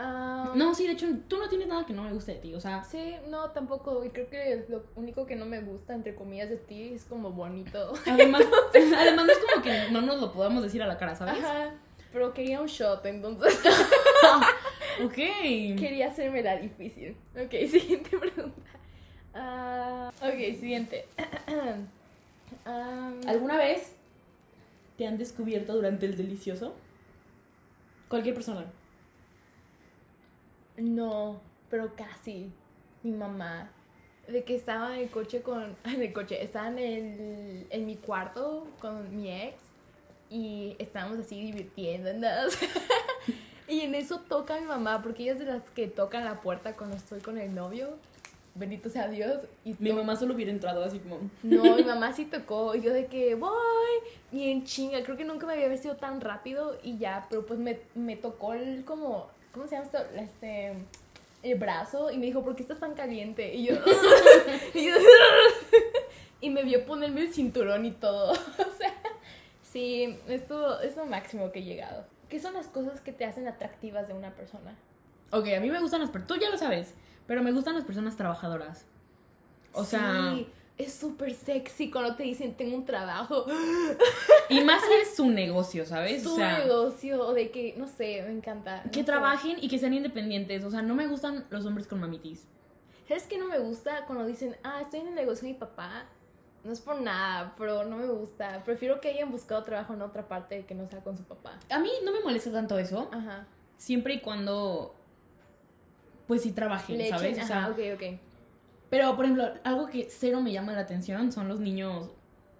Ah, 0.00 0.52
No, 0.54 0.74
sí, 0.76 0.86
de 0.86 0.92
hecho, 0.92 1.08
tú 1.26 1.38
no 1.38 1.48
tienes 1.48 1.66
nada 1.66 1.84
que 1.84 1.92
no 1.92 2.04
me 2.04 2.12
guste 2.12 2.34
de 2.34 2.38
ti. 2.38 2.54
O 2.54 2.60
sea, 2.60 2.84
Sí, 2.84 3.16
no, 3.28 3.50
tampoco. 3.50 4.04
Y 4.04 4.10
creo 4.10 4.30
que 4.30 4.64
lo 4.68 4.84
único 4.94 5.26
que 5.26 5.34
no 5.34 5.44
me 5.44 5.60
gusta, 5.60 5.92
entre 5.92 6.14
comillas, 6.14 6.48
de 6.50 6.56
ti 6.56 6.92
es 6.94 7.04
como 7.04 7.32
bonito. 7.32 7.92
además, 8.06 8.42
además 8.72 9.26
no 9.26 9.32
es 9.32 9.38
como 9.38 9.62
que 9.62 9.90
no 9.90 10.00
nos 10.02 10.20
lo 10.20 10.32
podamos 10.32 10.62
decir 10.62 10.82
a 10.82 10.86
la 10.86 10.96
cara, 10.98 11.16
¿sabes? 11.16 11.42
Ajá. 11.42 11.72
Pero 12.12 12.32
quería 12.32 12.60
un 12.60 12.68
shot, 12.68 13.04
entonces 13.06 13.58
Ok. 15.04 15.14
quería 15.14 16.06
hacerme 16.08 16.42
la 16.42 16.56
difícil. 16.56 17.16
Ok, 17.34 17.50
siguiente 17.68 18.16
pregunta. 18.16 18.70
Ah, 19.34 20.12
ok, 20.22 20.58
siguiente. 20.58 21.06
Ah, 22.64 23.10
¿Alguna 23.26 23.56
vez 23.56 23.92
te 24.96 25.06
han 25.06 25.16
descubierto 25.18 25.74
durante 25.74 26.04
el 26.06 26.16
delicioso? 26.16 26.74
Cualquier 28.08 28.34
persona. 28.34 28.64
No, 30.78 31.40
pero 31.70 31.94
casi. 31.94 32.50
Mi 33.02 33.12
mamá. 33.12 33.70
De 34.26 34.44
que 34.44 34.54
estaba 34.54 34.94
en 34.94 35.02
el 35.02 35.10
coche 35.10 35.42
con. 35.42 35.76
En 35.84 36.02
el 36.02 36.12
coche. 36.12 36.42
Estaba 36.42 36.68
en, 36.68 36.78
el, 36.78 37.66
en 37.70 37.86
mi 37.86 37.96
cuarto 37.96 38.66
con 38.80 39.14
mi 39.14 39.30
ex. 39.30 39.56
Y 40.30 40.76
estábamos 40.78 41.18
así 41.18 41.40
divirtiéndonos. 41.40 42.58
y 43.68 43.80
en 43.80 43.94
eso 43.94 44.20
toca 44.20 44.60
mi 44.60 44.66
mamá. 44.66 45.02
Porque 45.02 45.24
ella 45.24 45.32
es 45.32 45.38
de 45.38 45.46
las 45.46 45.62
que 45.70 45.88
tocan 45.88 46.24
la 46.24 46.40
puerta 46.40 46.74
cuando 46.74 46.96
estoy 46.96 47.20
con 47.20 47.38
el 47.38 47.54
novio. 47.54 47.96
Bendito 48.54 48.88
sea 48.90 49.08
Dios. 49.08 49.40
Y 49.64 49.74
Mi 49.78 49.92
mamá 49.92 50.16
solo 50.16 50.34
hubiera 50.34 50.50
entrado 50.50 50.84
así 50.84 50.98
como. 50.98 51.20
No, 51.42 51.76
mi 51.76 51.84
mamá 51.84 52.12
sí 52.12 52.24
tocó. 52.24 52.74
Y 52.74 52.82
yo 52.82 52.92
de 52.92 53.06
que 53.06 53.34
voy. 53.34 53.50
Y 54.30 54.50
en 54.50 54.64
chinga. 54.64 55.02
Creo 55.02 55.16
que 55.16 55.24
nunca 55.24 55.46
me 55.46 55.54
había 55.54 55.68
vestido 55.68 55.96
tan 55.96 56.20
rápido. 56.20 56.78
Y 56.82 56.98
ya. 56.98 57.26
Pero 57.30 57.46
pues 57.46 57.58
me, 57.58 57.80
me 57.94 58.16
tocó 58.16 58.52
el 58.52 58.84
como. 58.84 59.28
¿Cómo 59.52 59.66
se 59.66 59.76
llama 59.76 59.86
esto? 59.86 59.98
Este. 60.14 60.74
El 61.42 61.58
brazo. 61.58 62.10
Y 62.10 62.18
me 62.18 62.26
dijo, 62.26 62.42
¿por 62.42 62.56
qué 62.56 62.62
estás 62.62 62.78
tan 62.78 62.94
caliente? 62.94 63.54
Y 63.54 63.66
yo. 63.66 63.74
y, 64.74 64.86
yo 64.86 64.94
y 66.40 66.50
me 66.50 66.62
vio 66.64 66.84
ponerme 66.84 67.22
el 67.22 67.32
cinturón 67.32 67.84
y 67.84 67.92
todo. 67.92 68.32
o 68.32 68.76
sea. 68.76 68.94
Sí, 69.62 70.18
esto 70.28 70.80
es 70.80 70.96
lo 70.96 71.06
máximo 71.06 71.52
que 71.52 71.60
he 71.60 71.64
llegado. 71.64 72.04
¿Qué 72.28 72.40
son 72.40 72.54
las 72.54 72.66
cosas 72.68 73.00
que 73.00 73.12
te 73.12 73.24
hacen 73.24 73.46
atractivas 73.46 74.08
de 74.08 74.14
una 74.14 74.30
persona? 74.30 74.74
Ok, 75.30 75.48
a 75.56 75.60
mí 75.60 75.70
me 75.70 75.80
gustan 75.80 76.00
las 76.00 76.10
personas. 76.10 76.28
Tú 76.38 76.42
ya 76.42 76.50
lo 76.50 76.58
sabes. 76.58 76.94
Pero 77.26 77.42
me 77.42 77.52
gustan 77.52 77.74
las 77.74 77.84
personas 77.84 78.16
trabajadoras. 78.16 78.86
O 79.72 79.84
sea. 79.84 80.34
Es 80.78 80.94
súper 80.94 81.34
sexy 81.34 81.90
cuando 81.90 82.14
te 82.14 82.22
dicen 82.22 82.54
tengo 82.54 82.76
un 82.76 82.84
trabajo. 82.86 83.44
Y 84.48 84.60
más 84.60 84.80
si 84.82 84.92
es 85.02 85.16
su 85.16 85.28
negocio, 85.28 85.84
¿sabes? 85.84 86.22
su 86.22 86.32
o 86.32 86.36
sea, 86.36 86.58
negocio 86.60 87.32
de 87.32 87.50
que, 87.50 87.74
no 87.76 87.86
sé, 87.88 88.22
me 88.22 88.32
encanta. 88.32 88.82
no 88.84 88.90
que 88.92 89.00
sé. 89.00 89.04
trabajen 89.04 89.56
y 89.60 89.68
que 89.68 89.78
sean 89.78 89.92
independientes. 89.94 90.64
O 90.64 90.70
sea, 90.70 90.80
no 90.82 90.94
me 90.94 91.06
gustan 91.08 91.44
los 91.50 91.66
hombres 91.66 91.86
con 91.88 91.98
mamitis. 92.00 92.46
¿Sabes 93.08 93.24
qué 93.24 93.38
no 93.38 93.46
me 93.46 93.58
gusta? 93.58 94.04
Cuando 94.06 94.24
dicen, 94.26 94.56
ah, 94.62 94.80
estoy 94.80 95.00
en 95.00 95.08
el 95.08 95.14
negocio 95.16 95.46
de 95.46 95.54
mi 95.54 95.58
papá. 95.58 96.06
No 96.64 96.72
es 96.72 96.80
por 96.80 97.00
nada, 97.00 97.54
pero 97.58 97.84
no 97.84 97.96
me 97.96 98.06
gusta. 98.06 98.62
Prefiero 98.64 99.00
que 99.00 99.08
hayan 99.08 99.30
buscado 99.30 99.62
trabajo 99.64 99.94
en 99.94 100.02
otra 100.02 100.28
parte 100.28 100.64
que 100.64 100.74
no 100.74 100.86
sea 100.88 101.00
con 101.00 101.16
su 101.16 101.24
papá. 101.24 101.58
A 101.70 101.78
mí 101.78 101.90
no 102.04 102.12
me 102.12 102.20
molesta 102.20 102.52
tanto 102.52 102.78
eso, 102.78 103.08
Ajá. 103.12 103.46
siempre 103.78 104.14
y 104.14 104.20
cuando, 104.20 104.94
pues 106.26 106.42
sí 106.42 106.52
trabajen, 106.52 106.98
Le 106.98 107.08
¿sabes? 107.08 107.36
echen- 107.38 107.44
O 107.44 107.46
sea, 107.46 107.68
ok, 107.68 107.78
ok. 107.94 108.20
Pero, 108.90 109.14
por 109.16 109.24
ejemplo, 109.26 109.52
algo 109.64 109.86
que 109.88 110.08
cero 110.10 110.40
me 110.40 110.52
llama 110.52 110.72
la 110.72 110.80
atención 110.80 111.30
son 111.32 111.48
los 111.48 111.60
niños 111.60 112.10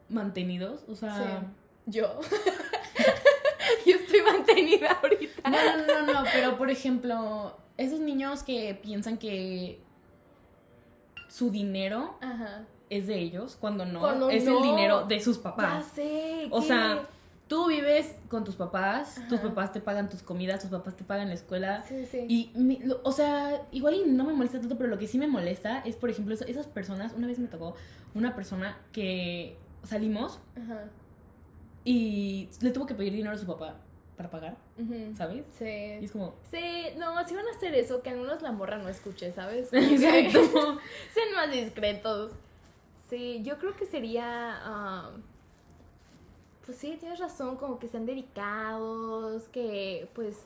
mantenidos. 0.09 0.85
O 0.89 0.95
sea. 0.95 1.15
Sí. 1.15 1.47
Yo. 1.87 2.21
Yo 3.87 3.95
estoy 3.97 4.21
mantenida 4.23 4.91
ahorita. 5.03 5.51
No, 5.51 5.59
no, 5.77 6.07
no, 6.07 6.13
no, 6.13 6.25
pero 6.33 6.57
por 6.59 6.71
ejemplo, 6.71 7.57
esos 7.77 8.01
niños 8.01 8.43
que 8.43 8.75
piensan 8.83 9.19
que 9.19 9.81
su 11.29 11.51
dinero 11.51 12.17
Ajá. 12.21 12.65
es 12.91 13.07
de 13.07 13.19
ellos, 13.19 13.57
cuando 13.61 13.85
no, 13.85 14.01
Cuando 14.01 14.31
es 14.31 14.45
no. 14.45 14.57
el 14.59 14.63
dinero 14.63 15.05
de 15.07 15.21
sus 15.21 15.37
Ya 15.37 15.43
papás. 15.43 15.87
sé. 15.95 16.49
O 16.51 16.61
¿qué? 16.61 16.67
sea, 16.67 17.03
tú 17.49 17.69
vives 17.69 18.15
con 18.29 18.45
tus 18.45 18.57
papás, 18.57 19.21
tus 19.29 19.41
papás 19.41 19.73
te 19.73 19.81
pagan 19.81 20.09
tus 20.09 20.23
comidas, 20.23 20.61
tus 20.61 20.71
papás 20.71 20.97
te 20.97 21.03
pagan 21.05 21.29
la 21.29 21.35
escuela. 21.35 21.83
Sí, 21.89 22.05
sí. 22.07 22.25
Y, 22.29 22.53
lo- 22.85 23.01
o 23.05 23.11
sea, 23.13 23.63
igual 23.73 23.95
y 23.95 24.05
no 24.07 24.25
me 24.25 24.35
molesta 24.35 24.61
tanto, 24.61 24.77
pero 24.77 24.89
lo 24.91 24.99
que 24.99 25.07
sí 25.09 25.19
me 25.19 25.27
molesta 25.27 25.79
es, 25.81 25.97
por 25.97 26.11
ejemplo, 26.11 26.35
esas 26.35 26.67
personas. 26.67 27.13
Una 27.15 27.27
vez 27.27 27.39
me 27.39 27.49
tocó 27.49 27.75
una 28.15 28.35
persona 28.37 28.79
que 28.93 29.57
salimos 29.85 30.39
Ajá. 30.63 30.85
y 31.85 32.49
le 32.61 32.71
tuvo 32.71 32.87
que 32.87 32.95
pedir 32.95 33.13
dinero 33.13 33.35
a 33.35 33.39
su 33.39 33.47
papá 33.47 33.77
para 34.17 34.31
pagar. 34.31 34.57
¿sabes? 35.17 35.45
Y 35.55 35.59
Sí. 35.59 36.05
es 36.05 36.13
como. 36.13 36.35
Sí, 36.51 36.61
no, 36.99 37.27
si 37.27 37.35
van 37.35 37.47
a 37.47 37.57
hacer 37.57 37.75
eso, 37.75 38.03
que 38.03 38.11
al 38.11 38.19
menos 38.19 38.43
la 38.43 38.53
morra 38.53 38.79
no 38.79 38.89
escuche, 38.89 39.33
¿sabes? 39.33 39.69
Exacto. 39.73 40.41
Sean 41.15 41.33
más 41.35 41.51
discretos. 41.51 42.33
Sí, 43.09 43.41
yo 43.43 43.59
creo 43.59 43.75
que 43.75 43.87
sería. 43.87 44.25
ah, 44.27 45.11
pues 46.69 46.77
sí, 46.77 46.99
tienes 47.01 47.19
razón, 47.19 47.57
como 47.57 47.79
que 47.79 47.89
sean 47.89 48.05
dedicados, 48.05 49.45
que 49.45 50.07
pues. 50.15 50.37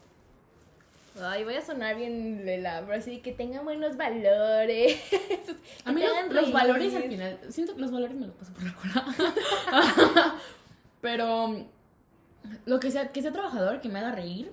Ay, 1.20 1.42
voy 1.42 1.54
a 1.54 1.62
sonar 1.62 1.96
bien 1.96 2.46
lela, 2.46 2.80
pero 2.86 2.96
así 2.96 3.18
que 3.18 3.32
tengan 3.32 3.64
buenos 3.64 3.96
valores. 3.96 5.00
A 5.84 5.90
mí 5.90 6.00
los, 6.00 6.32
los 6.32 6.52
valores 6.52 6.94
al 6.94 7.02
final, 7.02 7.40
siento 7.48 7.74
que 7.74 7.80
los 7.80 7.90
valores 7.90 8.16
me 8.16 8.28
los 8.28 8.36
paso 8.36 8.52
por 8.52 8.62
la 8.62 8.72
cola. 8.72 10.36
Pero 11.00 11.66
lo 12.66 12.78
que 12.78 12.92
sea, 12.92 13.10
que 13.10 13.20
sea 13.20 13.32
trabajador, 13.32 13.80
que 13.80 13.88
me 13.88 13.98
haga 13.98 14.12
reír. 14.12 14.48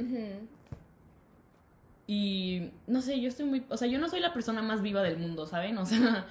Y 2.07 2.71
no 2.87 3.03
sé, 3.03 3.21
yo 3.21 3.27
estoy 3.27 3.45
muy. 3.45 3.63
O 3.69 3.77
sea, 3.77 3.87
yo 3.87 3.99
no 3.99 4.09
soy 4.09 4.21
la 4.21 4.33
persona 4.33 4.63
más 4.63 4.81
viva 4.81 5.03
del 5.03 5.19
mundo, 5.19 5.45
¿saben? 5.45 5.77
O 5.77 5.85
sea, 5.85 6.25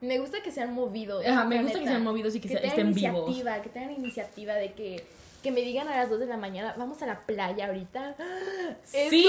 Me 0.00 0.18
gusta 0.18 0.42
que 0.42 0.50
sean 0.50 0.72
movidos. 0.74 1.24
ajá, 1.26 1.44
me 1.44 1.56
gusta 1.62 1.74
que 1.74 1.80
neta. 1.80 1.90
sean 1.92 2.04
movidos 2.04 2.34
y 2.34 2.40
que, 2.40 2.48
que 2.48 2.54
se- 2.54 2.60
tengan 2.60 2.78
estén 2.78 2.94
vivos. 2.94 3.28
iniciativa, 3.28 3.62
que 3.62 3.68
tengan 3.68 3.90
iniciativa 3.92 4.54
de 4.54 4.72
que, 4.72 5.04
que 5.42 5.50
me 5.50 5.60
digan 5.60 5.88
a 5.88 5.96
las 5.96 6.08
2 6.10 6.20
de 6.20 6.26
la 6.26 6.36
mañana, 6.36 6.74
vamos 6.78 7.02
a 7.02 7.06
la 7.06 7.20
playa 7.26 7.66
ahorita. 7.66 8.14
Eso, 8.92 9.10
Sí. 9.10 9.26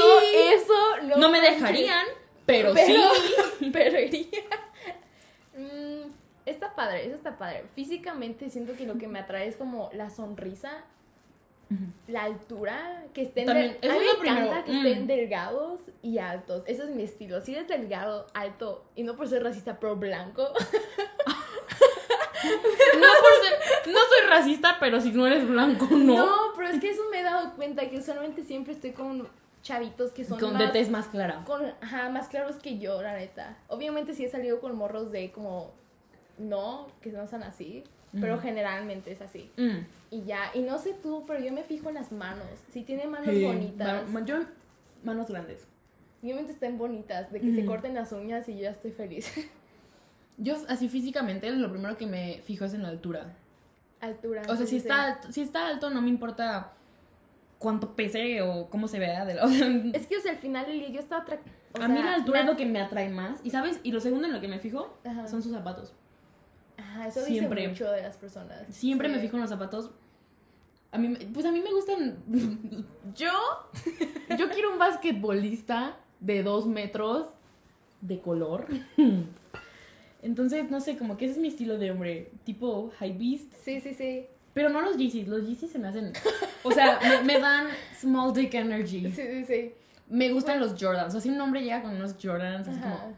eso 0.56 0.74
no, 1.04 1.18
No 1.18 1.30
me 1.30 1.42
dejarían, 1.42 2.06
pero, 2.46 2.74
Pero- 2.74 2.86
sí. 3.16 3.70
Pero 3.74 4.00
iría. 4.00 4.28
Mm, 5.58 6.10
está 6.46 6.74
padre, 6.76 7.06
eso 7.06 7.16
está 7.16 7.38
padre. 7.38 7.66
Físicamente 7.76 8.50
siento 8.50 8.74
que 8.74 8.86
lo 8.86 8.98
que 8.98 9.08
me 9.08 9.20
atrae 9.20 9.48
es 9.48 9.56
como 9.58 9.90
la 9.94 10.10
sonrisa, 10.10 10.84
la 12.08 12.24
altura, 12.24 13.06
que 13.14 13.22
estén 13.24 13.46
También, 13.46 13.78
del- 13.82 13.92
a 13.92 13.94
mí 13.96 14.00
me 14.00 14.20
primero, 14.20 14.64
que 14.66 14.72
mm. 14.72 14.76
estén 14.86 15.08
delgados 15.08 15.80
y 16.02 16.18
altos. 16.18 16.64
Ese 16.68 16.84
es 16.84 16.90
mi 16.90 17.04
estilo. 17.04 17.42
Si 17.42 17.54
eres 17.54 17.68
delgado, 17.68 18.28
alto 18.34 18.84
y 18.96 19.04
no 19.04 19.16
por 19.16 19.28
ser 19.30 19.44
racista, 19.44 19.80
pero 19.80 19.96
blanco. 19.96 20.48
No, 22.44 23.08
por 23.22 23.46
ser- 23.46 23.94
no 23.94 24.00
soy 24.00 24.28
racista, 24.30 24.78
pero 24.80 25.00
si 25.00 25.12
no 25.12 25.28
eres 25.28 25.48
blanco, 25.48 25.88
no. 25.92 26.26
No, 26.26 26.36
pero 26.56 26.70
es 26.70 26.80
que 26.82 26.90
eso 26.90 27.04
me 27.12 27.20
he 27.20 27.24
dado 27.24 27.54
cuenta 27.56 27.88
que 27.90 27.98
usualmente 28.00 28.44
siempre 28.44 28.74
estoy 28.74 28.92
con 28.94 29.28
chavitos 29.62 30.12
que 30.12 30.26
son 30.26 30.40
Con 30.40 30.54
más, 30.54 30.62
de 30.64 30.68
tez 30.70 30.90
más 30.90 31.06
clara. 31.08 31.44
con, 31.46 31.62
ajá, 31.82 32.10
más 32.10 32.28
claros 32.30 32.56
que 32.56 32.80
yo, 32.80 33.02
la 33.02 33.14
neta. 33.16 33.58
Obviamente 33.68 34.16
sí 34.16 34.26
he 34.26 34.30
salido 34.30 34.60
con 34.60 34.76
morros 34.76 35.12
de 35.12 35.32
como 35.32 35.72
no, 36.40 36.88
que 37.02 37.12
no 37.12 37.28
son 37.28 37.44
así, 37.44 37.84
pero 38.20 38.40
generalmente 38.40 39.12
es 39.12 39.22
así. 39.22 39.50
Mm. 39.58 39.86
Y 40.12 40.24
ya, 40.24 40.52
y 40.54 40.62
no 40.62 40.78
sé 40.80 40.94
tú, 41.02 41.24
pero 41.26 41.40
yo 41.40 41.54
me 41.54 41.64
fijo 41.64 41.88
en 41.90 41.96
las 41.96 42.12
manos. 42.12 42.46
Si 42.74 42.82
tiene 42.84 43.08
manos 43.08 43.28
Sí. 43.30 43.44
bonitas, 43.44 44.08
Ma- 44.10 44.20
ma- 44.20 44.26
yo, 44.26 44.40
manos 45.04 45.30
grandes. 45.30 45.66
obviamente 46.22 46.52
estén 46.52 46.78
bonitas, 46.78 47.32
de 47.32 47.40
que 47.40 47.52
se 47.54 47.60
Ujú. 47.60 47.68
corten 47.68 47.94
las 47.96 48.12
uñas 48.12 48.48
y 48.50 48.56
yo 48.56 48.62
ya 48.64 48.72
estoy 48.72 48.92
feliz. 48.92 49.32
Yo, 50.38 50.56
así 50.70 50.90
físicamente, 50.90 51.52
lo 51.52 51.70
primero 51.70 51.98
que 51.98 52.08
me 52.08 52.42
fijo 52.46 52.66
es 52.66 52.74
en 52.74 52.82
la 52.84 52.90
altura. 52.90 53.36
Altura. 54.00 54.42
O 54.50 54.56
sea, 54.56 54.66
si 54.66 54.78
está, 54.78 55.04
alto- 55.14 55.32
si 55.32 55.42
está 55.42 55.68
alto, 55.68 55.90
no 55.92 56.02
me 56.02 56.10
importa 56.10 56.74
cuánto 57.60 57.96
pese 57.96 58.42
o 58.42 58.68
cómo 58.70 58.88
se 58.88 58.98
vea. 58.98 59.24
De 59.26 59.36
la- 59.36 59.48
sea. 59.48 59.68
Es 59.94 60.08
que, 60.08 60.18
o 60.18 60.22
sea, 60.22 60.32
al 60.32 60.38
final 60.40 60.66
día 60.66 60.90
yo 60.90 61.00
estaba... 61.00 61.24
o 61.78 61.82
a 61.84 61.88
mí 61.88 61.96
sea, 61.98 62.06
la 62.06 62.14
altura 62.16 62.40
me- 62.40 62.46
es 62.46 62.52
lo 62.52 62.58
que 62.58 62.66
me 62.66 62.82
atrae 62.82 63.10
más. 63.10 63.40
Y 63.44 63.52
sabes, 63.52 63.80
y 63.84 63.92
lo 63.92 64.00
segundo 64.00 64.26
en 64.26 64.34
lo 64.34 64.42
que 64.42 64.48
me 64.48 64.58
fijo 64.58 64.98
Ajá. 65.04 65.28
son 65.28 65.44
sus 65.44 65.52
zapatos. 65.52 65.94
Ajá, 66.82 67.08
eso 67.08 67.24
Siempre. 67.26 67.62
dice 67.62 67.70
mucho 67.72 67.92
de 67.92 68.02
las 68.02 68.18
personas. 68.18 68.64
Siempre 68.70 69.08
Sí. 69.10 69.16
me 69.16 69.22
fijo 69.22 69.36
en 69.38 69.42
los 69.42 69.50
zapatos. 69.50 69.92
A 70.92 70.98
mí, 70.98 71.08
me- 71.08 71.20
pues 71.28 71.46
a 71.46 71.52
mí 71.52 71.62
me 71.62 71.72
gustan. 71.72 72.18
Yo, 73.16 73.32
yo 74.38 74.50
quiero 74.50 74.72
un 74.74 74.80
basquetbolista 74.80 75.98
de 76.20 76.44
dos 76.44 76.66
metros 76.68 77.28
de 78.02 78.20
color. 78.20 78.66
Entonces, 80.22 80.70
no 80.70 80.80
sé, 80.82 80.98
como 80.98 81.18
que 81.18 81.26
ese 81.26 81.34
es 81.36 81.40
mi 81.40 81.48
estilo 81.48 81.78
de 81.78 81.92
hombre, 81.92 82.32
tipo 82.44 82.92
high 83.00 83.18
beast. 83.18 83.54
Sí, 83.64 83.82
sí, 83.82 83.94
sí. 83.94 84.28
Pero 84.54 84.70
no 84.70 84.82
los 84.82 84.98
Yeezys, 84.98 85.28
los 85.28 85.48
Yeezys 85.48 85.72
se 85.72 85.80
me 85.80 85.88
hacen. 85.88 86.12
O 86.64 86.72
sea, 86.72 87.00
me, 87.02 87.22
me 87.24 87.40
dan 87.40 87.68
small 88.00 88.34
dick 88.34 88.54
energy. 88.54 89.10
Sí, 89.12 89.24
sí, 89.28 89.46
sí. 89.46 89.74
Me 90.10 90.32
gustan 90.32 90.60
los 90.60 90.74
Jordans. 90.80 91.08
O 91.08 91.12
sea, 91.12 91.22
si 91.22 91.30
un 91.30 91.40
hombre 91.42 91.62
llega 91.64 91.82
con 91.82 91.96
unos 91.96 92.16
Jordans, 92.22 92.68
así 92.68 92.78
Ajá. 92.80 92.92
como. 93.00 93.14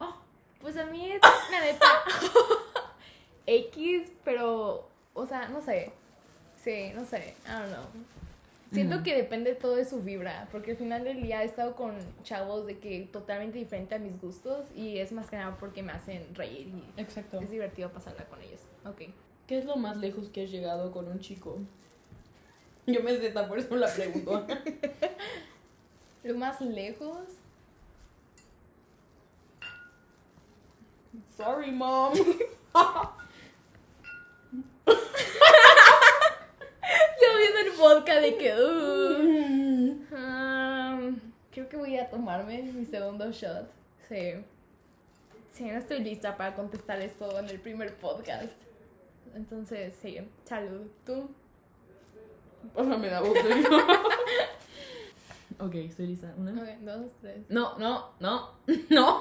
Oh, 0.00 0.16
Pues 0.60 0.76
a 0.76 0.84
mí 0.86 1.12
es, 1.12 1.20
la 1.22 1.60
neta, 1.60 1.86
X, 3.56 4.10
pero, 4.24 4.88
o 5.12 5.26
sea, 5.26 5.48
no 5.48 5.62
sé. 5.62 5.92
Sí, 6.62 6.92
no 6.94 7.04
sé, 7.04 7.34
I 7.46 7.50
don't 7.50 7.72
know. 7.72 7.84
Siento 8.72 9.04
que 9.04 9.14
depende 9.14 9.54
todo 9.54 9.76
de 9.76 9.84
su 9.84 10.02
vibra, 10.02 10.48
porque 10.50 10.72
al 10.72 10.76
final 10.76 11.04
del 11.04 11.22
día 11.22 11.42
he 11.42 11.46
estado 11.46 11.76
con 11.76 11.94
chavos 12.24 12.66
de 12.66 12.78
que 12.78 13.08
totalmente 13.12 13.56
diferente 13.56 13.94
a 13.94 13.98
mis 14.00 14.20
gustos 14.20 14.66
y 14.74 14.98
es 14.98 15.12
más 15.12 15.30
que 15.30 15.36
nada 15.36 15.56
porque 15.58 15.84
me 15.84 15.92
hacen 15.92 16.34
reír 16.34 16.66
y 16.66 17.00
exacto. 17.00 17.38
es 17.40 17.50
divertido 17.50 17.90
pasarla 17.90 18.24
con 18.24 18.40
ellos. 18.42 18.60
Ok. 18.84 19.02
¿Qué 19.46 19.58
es 19.58 19.64
lo 19.64 19.76
más 19.76 19.96
lejos 19.98 20.28
que 20.28 20.42
has 20.42 20.50
llegado 20.50 20.90
con 20.90 21.06
un 21.06 21.20
chico? 21.20 21.58
Yo 22.86 23.00
me 23.02 23.16
sé, 23.16 23.30
por 23.30 23.58
eso 23.58 23.76
la 23.76 23.86
pregunto. 23.86 24.44
Lo 26.24 26.34
más 26.36 26.60
lejos, 26.62 27.18
Sorry, 31.36 31.70
mom. 31.72 32.14
vodka 37.84 38.18
de 38.20 38.36
que, 38.38 38.50
uh, 38.54 39.20
um, 40.16 41.20
creo 41.50 41.68
que 41.68 41.76
voy 41.76 41.98
a 41.98 42.08
tomarme 42.08 42.62
mi 42.62 42.86
segundo 42.86 43.30
shot. 43.30 43.68
Sí. 44.08 44.42
Sí, 45.52 45.64
no 45.64 45.78
estoy 45.78 46.00
lista 46.02 46.36
para 46.36 46.54
contestar 46.54 47.00
esto 47.02 47.38
en 47.38 47.48
el 47.48 47.60
primer 47.60 47.94
podcast. 47.96 48.54
Entonces, 49.34 49.94
sí, 50.00 50.18
salud. 50.44 50.86
¿Tú? 51.04 51.28
Pásame 52.74 53.10
la 53.10 53.20
botella. 53.20 53.68
ok, 55.58 55.74
estoy 55.74 56.06
lista. 56.06 56.34
Una. 56.38 56.52
Ok, 56.52 56.68
dos, 56.80 57.12
tres. 57.20 57.44
No, 57.50 57.78
no, 57.78 58.12
no, 58.18 58.50
no. 58.90 59.20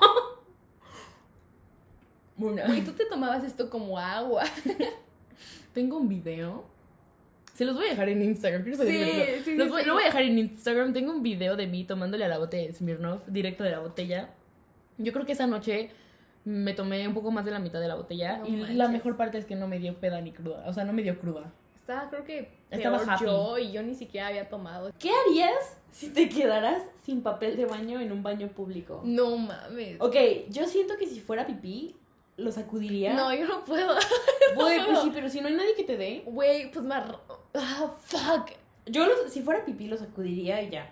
Una. 2.38 2.78
Y 2.78 2.82
tú 2.82 2.94
te 2.94 3.06
tomabas 3.06 3.44
esto 3.44 3.70
como 3.70 4.00
agua. 4.00 4.44
Tengo 5.74 5.98
un 5.98 6.08
video. 6.08 6.73
Se 7.54 7.66
los 7.66 7.76
voy 7.76 7.86
a 7.86 7.90
dejar 7.92 8.10
en 8.10 8.22
Instagram. 8.24 8.64
quiero 8.64 8.78
saber 8.78 8.94
Sí, 8.94 9.44
sí, 9.46 9.56
Los 9.56 9.66
sí, 9.68 9.72
voy- 9.72 9.82
sí. 9.82 9.88
Lo 9.88 9.94
voy 9.94 10.04
a 10.04 10.06
dejar 10.08 10.24
en 10.24 10.40
Instagram. 10.40 10.94
Tengo 10.94 11.12
un 11.12 11.22
video 11.24 11.56
de 11.56 11.68
mí 11.68 11.84
tomándole 11.84 12.26
a 12.26 12.28
la 12.28 12.38
botella 12.40 12.68
de 12.68 12.74
Smirnoff, 12.74 13.22
directo 13.28 13.64
de 13.64 13.72
la 13.72 13.80
botella. 13.80 14.32
Yo 14.98 15.14
creo 15.14 15.26
que 15.26 15.34
esa 15.34 15.46
noche 15.48 15.92
me 16.46 16.74
tomé 16.74 17.08
un 17.08 17.14
poco 17.14 17.32
más 17.32 17.46
de 17.46 17.52
la 17.52 17.60
mitad 17.60 17.80
de 17.80 17.88
la 17.88 17.96
botella. 17.96 18.40
No 18.40 18.48
y 18.48 18.52
la 18.58 18.66
manches. 18.86 18.90
mejor 18.90 19.18
parte 19.18 19.38
es 19.38 19.46
que 19.46 19.56
no 19.56 19.68
me 19.68 19.80
dio 19.80 19.96
peda 20.00 20.20
ni 20.22 20.32
cruda. 20.32 20.64
O 20.68 20.74
sea, 20.74 20.84
no 20.84 20.94
me 20.94 21.04
dio 21.04 21.20
cruda. 21.20 21.52
Estaba, 21.76 22.10
creo 22.10 22.24
que 22.24 22.50
Estaba 22.72 22.98
peor 22.98 23.10
happy. 23.10 23.26
yo 23.26 23.58
y 23.58 23.72
yo 23.72 23.84
ni 23.84 23.94
siquiera 23.96 24.28
había 24.28 24.48
tomado. 24.50 24.92
¿Qué 24.98 25.12
harías 25.28 25.78
si 25.92 26.10
te 26.10 26.30
quedaras 26.30 26.82
sin 27.06 27.22
papel 27.22 27.56
de 27.58 27.66
baño 27.66 28.00
en 28.00 28.12
un 28.12 28.24
baño 28.24 28.48
público? 28.48 29.02
No 29.06 29.38
mames. 29.38 29.98
Ok, 30.00 30.16
yo 30.50 30.66
siento 30.66 30.96
que 30.98 31.06
si 31.08 31.20
fuera 31.20 31.46
pipí, 31.46 31.96
lo 32.38 32.52
sacudiría. 32.52 33.14
No, 33.14 33.34
yo 33.36 33.46
no 33.48 33.64
puedo. 33.66 33.94
Güey, 34.56 34.80
pues 34.86 35.00
sí, 35.02 35.12
pero 35.14 35.30
si 35.30 35.42
no 35.42 35.50
hay 35.50 35.56
nadie 35.56 35.76
que 35.76 35.84
te 35.84 35.98
dé. 35.98 36.24
Güey, 36.26 36.72
pues 36.72 36.86
más. 36.86 37.04
Ah, 37.54 37.92
fuck. 38.06 38.52
Yo, 38.86 39.06
lo- 39.06 39.30
si 39.30 39.42
fuera 39.42 39.64
pipí, 39.64 39.88
lo 39.88 39.98
sacudiría 39.98 40.62
y 40.62 40.70
ya. 40.72 40.90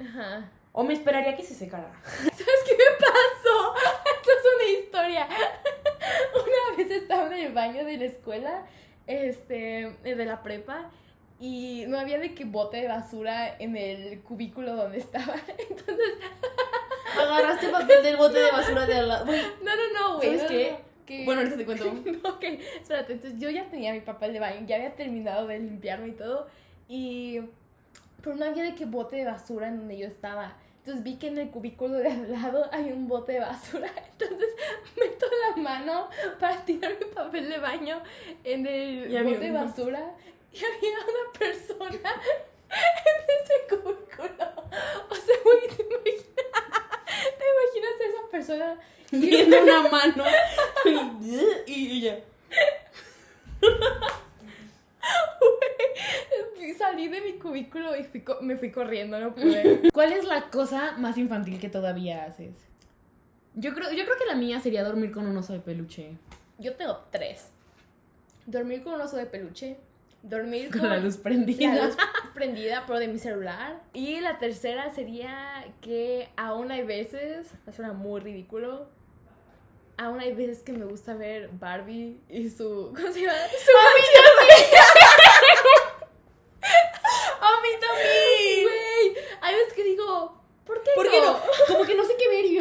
Ajá. 0.00 0.50
O 0.72 0.84
me 0.84 0.94
esperaría 0.94 1.36
que 1.36 1.42
se 1.42 1.54
secara. 1.54 1.90
¿Sabes 2.04 2.62
qué 2.66 2.76
me 2.76 2.96
pasó? 2.98 3.74
Esto 4.16 4.30
es 4.62 4.84
historia. 4.84 5.26
Una 6.34 6.76
vez 6.76 6.90
estaba 6.90 7.26
en 7.26 7.46
el 7.46 7.52
baño 7.52 7.84
de 7.84 7.96
la 7.98 8.04
escuela, 8.04 8.66
este, 9.06 9.96
de 10.02 10.24
la 10.24 10.42
prepa, 10.42 10.90
y 11.40 11.84
no 11.88 11.98
había 11.98 12.18
de 12.18 12.34
que 12.34 12.44
bote 12.44 12.78
de 12.78 12.88
basura 12.88 13.56
en 13.58 13.76
el 13.76 14.20
cubículo 14.20 14.74
donde 14.76 14.98
estaba. 14.98 15.34
Entonces, 15.58 16.14
Agarraste 17.18 17.68
papel 17.68 18.02
del 18.02 18.16
bote 18.16 18.38
de 18.38 18.50
basura 18.50 18.86
de 18.86 18.94
al 18.94 19.08
lado. 19.08 19.24
No, 19.26 19.32
no, 19.76 19.92
no, 20.00 20.16
güey. 20.16 20.36
¿Sabes 20.36 20.42
no, 20.42 20.48
qué? 20.48 20.70
no, 20.72 20.95
que- 21.06 21.24
Bueno, 21.24 21.40
ahorita 21.40 21.56
te 21.56 21.64
cuento. 21.64 21.84
No, 22.22 22.28
ok, 22.30 22.42
espérate, 22.80 23.12
entonces 23.14 23.38
yo 23.40 23.48
ya 23.50 23.64
tenía 23.70 23.92
mi 23.92 24.00
papel 24.00 24.32
de 24.32 24.40
baño, 24.40 24.66
ya 24.66 24.76
había 24.76 24.94
terminado 24.94 25.46
de 25.46 25.58
limpiarme 25.60 26.08
y 26.08 26.12
todo, 26.12 26.46
y... 26.88 27.40
Pero 28.22 28.34
no 28.36 28.44
había 28.44 28.64
de 28.64 28.74
que 28.74 28.86
bote 28.86 29.16
de 29.16 29.24
basura 29.24 29.68
en 29.68 29.78
donde 29.78 29.96
yo 29.98 30.06
estaba. 30.08 30.56
Entonces 30.78 31.04
vi 31.04 31.16
que 31.16 31.28
en 31.28 31.38
el 31.38 31.50
cubículo 31.50 31.94
de 31.98 32.08
al 32.10 32.30
lado 32.32 32.68
hay 32.72 32.90
un 32.90 33.06
bote 33.06 33.32
de 33.32 33.40
basura. 33.40 33.88
Entonces 34.12 34.48
meto 34.96 35.26
la 35.50 35.62
mano 35.62 36.08
para 36.40 36.64
tirar 36.64 36.92
mi 36.98 37.06
papel 37.14 37.48
de 37.48 37.58
baño 37.58 38.02
en 38.42 38.66
el 38.66 39.12
Y 39.12 39.22
bote 39.22 39.38
de 39.38 39.50
basura. 39.52 40.14
Y 40.52 40.56
había 40.58 40.98
una 40.98 41.38
persona 41.38 42.10
en 42.70 43.18
ese 43.36 43.76
cubículo. 43.76 44.52
O 45.10 45.14
sea, 45.14 45.36
güey, 45.44 45.60
¿te 45.76 45.82
imaginas? 45.82 46.65
¿Te 47.38 47.44
imaginas 47.52 48.00
a 48.00 48.04
esa 48.04 48.30
persona? 48.30 48.78
viendo 49.12 49.62
una 49.62 49.88
mano. 49.88 50.24
y 51.66 51.98
ella. 51.98 52.20
Y 56.60 56.74
Salí 56.74 57.08
de 57.08 57.20
mi 57.20 57.34
cubículo 57.34 57.96
y 57.96 58.04
fui 58.04 58.24
me 58.42 58.56
fui 58.56 58.70
corriendo, 58.70 59.18
no 59.18 59.34
pude. 59.34 59.90
¿Cuál 59.92 60.12
es 60.12 60.24
la 60.24 60.50
cosa 60.50 60.92
más 60.98 61.16
infantil 61.16 61.58
que 61.60 61.68
todavía 61.68 62.24
haces? 62.24 62.54
Yo 63.54 63.72
creo, 63.74 63.90
yo 63.92 64.04
creo 64.04 64.18
que 64.18 64.26
la 64.26 64.34
mía 64.34 64.60
sería 64.60 64.84
dormir 64.84 65.12
con 65.12 65.26
un 65.26 65.36
oso 65.36 65.52
de 65.52 65.60
peluche. 65.60 66.16
Yo 66.58 66.74
tengo 66.74 67.04
tres. 67.10 67.48
Dormir 68.44 68.82
con 68.82 68.94
un 68.94 69.00
oso 69.00 69.16
de 69.16 69.26
peluche. 69.26 69.78
Dormir 70.22 70.70
Con 70.70 70.80
con, 70.80 70.90
la 70.90 70.98
luz 70.98 71.16
prendida. 71.18 71.72
la 71.74 71.86
luz 71.86 71.96
prendida, 72.34 72.84
pero 72.86 72.98
de 72.98 73.08
mi 73.08 73.18
celular. 73.18 73.80
Y 73.92 74.20
la 74.20 74.38
tercera 74.38 74.90
sería 74.92 75.64
que 75.80 76.28
aún 76.36 76.70
hay 76.72 76.82
veces, 76.82 77.46
suena 77.74 77.92
muy 77.92 78.20
ridículo, 78.20 78.88
aún 79.98 80.18
hay 80.20 80.32
veces 80.34 80.62
que 80.62 80.72
me 80.72 80.84
gusta 80.84 81.14
ver 81.14 81.48
Barbie 81.52 82.18
y 82.28 82.50
su... 82.50 82.92
¿Cómo 82.96 83.12
se 83.12 83.20
llama? 83.20 83.34
Su 83.34 83.70
¡A 87.40 87.60
mí 87.62 87.68
también! 87.80 88.62
Güey, 88.64 89.24
hay 89.40 89.54
veces 89.54 89.74
que 89.74 89.84
digo, 89.84 90.42
¿por 90.64 90.82
qué 90.82 90.90
¿Por 90.94 91.04
no? 91.06 91.10
qué 91.12 91.20
no? 91.20 91.40
Como 91.68 91.84
que 91.84 91.94
no 91.94 92.04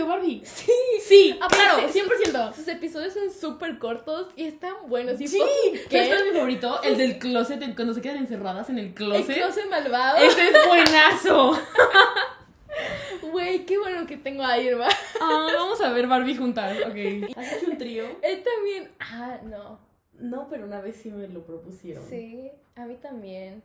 Barbie. 0.04 0.42
Sí, 0.46 0.72
Sí, 1.02 1.32
Aparte, 1.40 1.56
claro, 1.56 1.82
sus- 1.84 1.92
100%. 1.92 2.54
Sus 2.56 2.68
episodios 2.68 3.14
son 3.14 3.32
súper 3.32 3.78
cortos 3.78 4.28
y 4.36 4.46
están 4.46 4.74
buenos. 4.88 5.20
Y 5.22 5.28
Sí, 5.28 5.38
fucking 5.40 5.76
¿sabes 5.76 5.88
¿qué? 5.90 6.16
es 6.16 6.26
mi 6.26 6.32
favorito? 6.32 6.82
El 6.84 6.98
del 6.98 7.20
closet, 7.20 7.62
el- 7.62 7.76
cuando 7.76 7.94
se 7.94 8.02
quedan 8.02 8.18
encerradas 8.18 8.70
en 8.70 8.80
el 8.80 8.86
El 8.88 8.94
closet. 8.96 9.36
closet 9.38 9.70
malvado. 9.70 10.18
Ese 10.18 10.50
es 10.50 10.68
buenazo. 10.68 11.60
Güey, 13.22 13.66
qué 13.66 13.78
bueno 13.78 14.06
que 14.06 14.18
tengo 14.18 14.44
a 14.44 14.58
Irma. 14.60 14.88
Ah, 15.22 15.48
vamos 15.54 15.80
a 15.82 15.92
ver 15.92 16.08
Barbie 16.08 16.36
juntas, 16.36 16.78
ok. 16.80 17.38
¿Has 17.38 17.54
hecho 17.54 17.72
un 17.72 17.78
trío? 17.78 18.06
Él 18.22 18.44
también. 18.44 18.92
Ah, 19.00 19.40
no. 19.44 19.80
No, 20.20 20.48
pero 20.50 20.66
una 20.66 20.82
vez 20.82 20.98
sí 21.02 21.10
me 21.12 21.28
lo 21.28 21.46
propusieron. 21.46 22.04
Sí, 22.10 22.52
a 22.76 22.86
mí 22.86 22.96
también. 23.02 23.64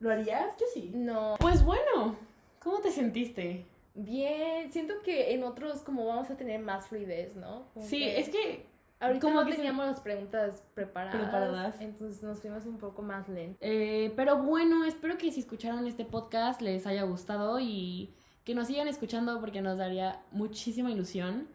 ¿Lo 0.00 0.10
harías? 0.10 0.56
Yo 0.58 0.66
sí. 0.72 0.90
No. 0.94 1.36
Pues 1.38 1.64
bueno, 1.64 2.16
¿cómo 2.60 2.78
te 2.80 2.90
sentiste? 2.90 3.64
Bien, 3.94 4.70
siento 4.72 4.94
que 5.04 5.34
en 5.34 5.44
otros 5.44 5.82
como 5.82 6.06
vamos 6.06 6.30
a 6.30 6.36
tener 6.36 6.60
más 6.60 6.86
fluidez, 6.88 7.36
¿no? 7.36 7.66
Como 7.74 7.86
Sí, 7.86 7.98
que 7.98 8.20
es 8.20 8.28
que 8.30 8.66
ahorita 9.00 9.20
como 9.20 9.40
no 9.40 9.44
que 9.46 9.52
se- 9.52 9.56
teníamos 9.58 9.86
las 9.86 10.00
preguntas 10.00 10.62
preparadas, 10.74 11.20
Preparadas. 11.20 11.80
entonces 11.80 12.22
nos 12.22 12.38
fuimos 12.40 12.64
un 12.66 12.78
poco 12.78 13.02
más 13.02 13.28
lentos. 13.28 13.58
Eh, 13.60 14.12
pero 14.16 14.38
bueno, 14.42 14.84
espero 14.84 15.18
que 15.18 15.30
si 15.30 15.40
escucharon 15.40 15.86
este 15.86 16.04
podcast 16.04 16.62
les 16.62 16.86
haya 16.86 17.02
gustado 17.02 17.58
y 17.60 18.14
que 18.44 18.54
nos 18.54 18.66
sigan 18.68 18.88
escuchando 18.88 19.38
porque 19.40 19.60
nos 19.60 19.76
daría 19.78 20.20
muchísima 20.32 20.90
ilusión 20.90 21.46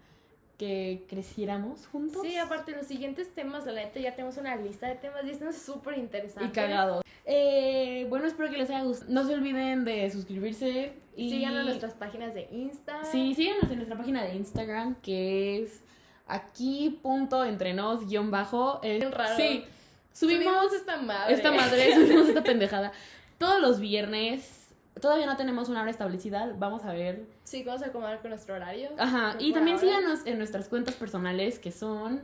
que 0.58 1.06
creciéramos 1.08 1.88
juntos. 1.88 2.22
Sí, 2.24 2.36
aparte 2.38 2.72
los 2.72 2.88
siguientes 2.88 3.34
temas, 3.34 3.65
la 3.65 3.74
neta 3.74 4.00
ya 4.00 4.15
tenemos 4.15 4.38
una 4.38 4.56
lista 4.56 4.88
de 4.88 4.96
temas 4.96 5.24
y 5.26 5.30
están 5.30 5.54
súper 5.54 5.98
y 5.98 6.02
interesantes. 6.02 6.52
cagados. 6.52 7.04
Eh, 7.26 8.06
bueno, 8.10 8.26
espero 8.26 8.50
que 8.50 8.58
les 8.58 8.70
haya 8.70 8.84
gustado. 8.84 9.12
No 9.12 9.26
se 9.28 9.34
olviden 9.34 9.86
de 9.86 10.10
suscribirse 10.10 10.93
y 11.15 11.30
Síganos 11.30 11.60
en 11.60 11.65
nuestras 11.65 11.93
páginas 11.93 12.34
de 12.34 12.48
Insta. 12.52 13.04
Sí, 13.04 13.36
síganos 13.36 13.70
en 13.70 13.76
nuestra 13.76 13.98
página 13.98 14.24
de 14.24 14.36
Instagram 14.36 14.96
que 15.02 15.63
es 15.63 15.82
aquí 16.26 17.00
punto 17.02 17.43
entrenos 17.43 18.08
guion 18.08 18.32
bajo. 18.32 18.80
Eh, 18.82 19.08
raro. 19.12 19.36
Sí, 19.36 19.65
subimos 20.13 20.74
esta 20.74 20.98
madre. 20.98 21.34
esta 21.34 21.52
madre, 21.52 21.93
subimos 21.96 22.30
esta 22.30 22.43
pendejada 22.43 22.91
todos 23.38 23.62
los 23.62 23.80
viernes. 23.80 24.57
Todavía 25.01 25.25
no 25.25 25.38
tenemos 25.38 25.69
una 25.69 25.81
hora 25.81 25.91
establecida, 25.91 26.51
vamos 26.57 26.83
a 26.86 26.93
ver. 26.93 27.25
Sí, 27.43 27.63
vamos 27.63 27.81
a 27.83 27.88
acomodar 27.88 28.19
con 28.21 28.29
nuestro 28.31 28.55
horario. 28.55 28.89
Ajá, 28.97 29.36
y 29.39 29.53
también 29.53 29.77
ahora. 29.77 29.88
síganos 29.88 30.25
en 30.25 30.38
nuestras 30.38 30.67
cuentas 30.69 30.95
personales 30.95 31.60
que 31.60 31.71
son 31.71 32.23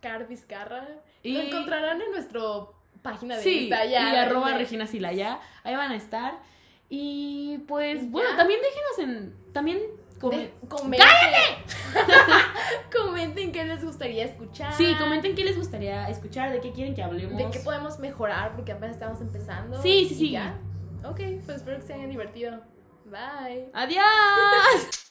Car 0.00 0.26
Vizcarra. 0.28 0.86
Y- 1.22 1.34
Lo 1.34 1.40
encontrarán 1.40 2.00
en 2.00 2.10
nuestra 2.12 2.40
página 3.02 3.36
de 3.36 3.42
Sí, 3.42 3.60
Insta. 3.68 3.84
ya, 3.84 4.12
y 4.12 4.16
arroba 4.16 4.52
de- 4.52 4.58
Regina 4.58 4.86
Silaya, 4.86 5.40
ahí 5.64 5.74
van 5.76 5.92
a 5.92 5.96
estar. 5.96 6.38
Y 6.88 7.58
pues 7.66 8.10
bueno, 8.10 8.30
también 8.36 8.60
déjenos 8.60 9.16
en 9.16 9.52
también 9.52 9.78
de- 10.20 10.52
comenten. 10.68 11.08
comenten 12.96 13.52
qué 13.52 13.64
les 13.64 13.84
gustaría 13.84 14.24
escuchar. 14.24 14.72
Sí, 14.72 14.94
comenten 14.98 15.34
qué 15.34 15.44
les 15.44 15.56
gustaría 15.56 16.08
escuchar, 16.08 16.52
de 16.52 16.60
qué 16.60 16.72
quieren 16.72 16.94
que 16.94 17.02
hablemos. 17.02 17.36
De 17.36 17.50
qué 17.50 17.58
podemos 17.60 17.98
mejorar 17.98 18.54
porque 18.54 18.72
apenas 18.72 18.94
estamos 18.96 19.20
empezando. 19.20 19.80
Sí, 19.82 20.06
sí, 20.08 20.14
sí. 20.14 20.30
ya. 20.32 20.58
Ok, 21.10 21.20
pues 21.44 21.58
espero 21.58 21.78
que 21.78 21.86
se 21.86 21.94
hayan 21.94 22.10
divertido. 22.10 22.62
Bye. 23.04 23.70
Adiós. 23.72 24.02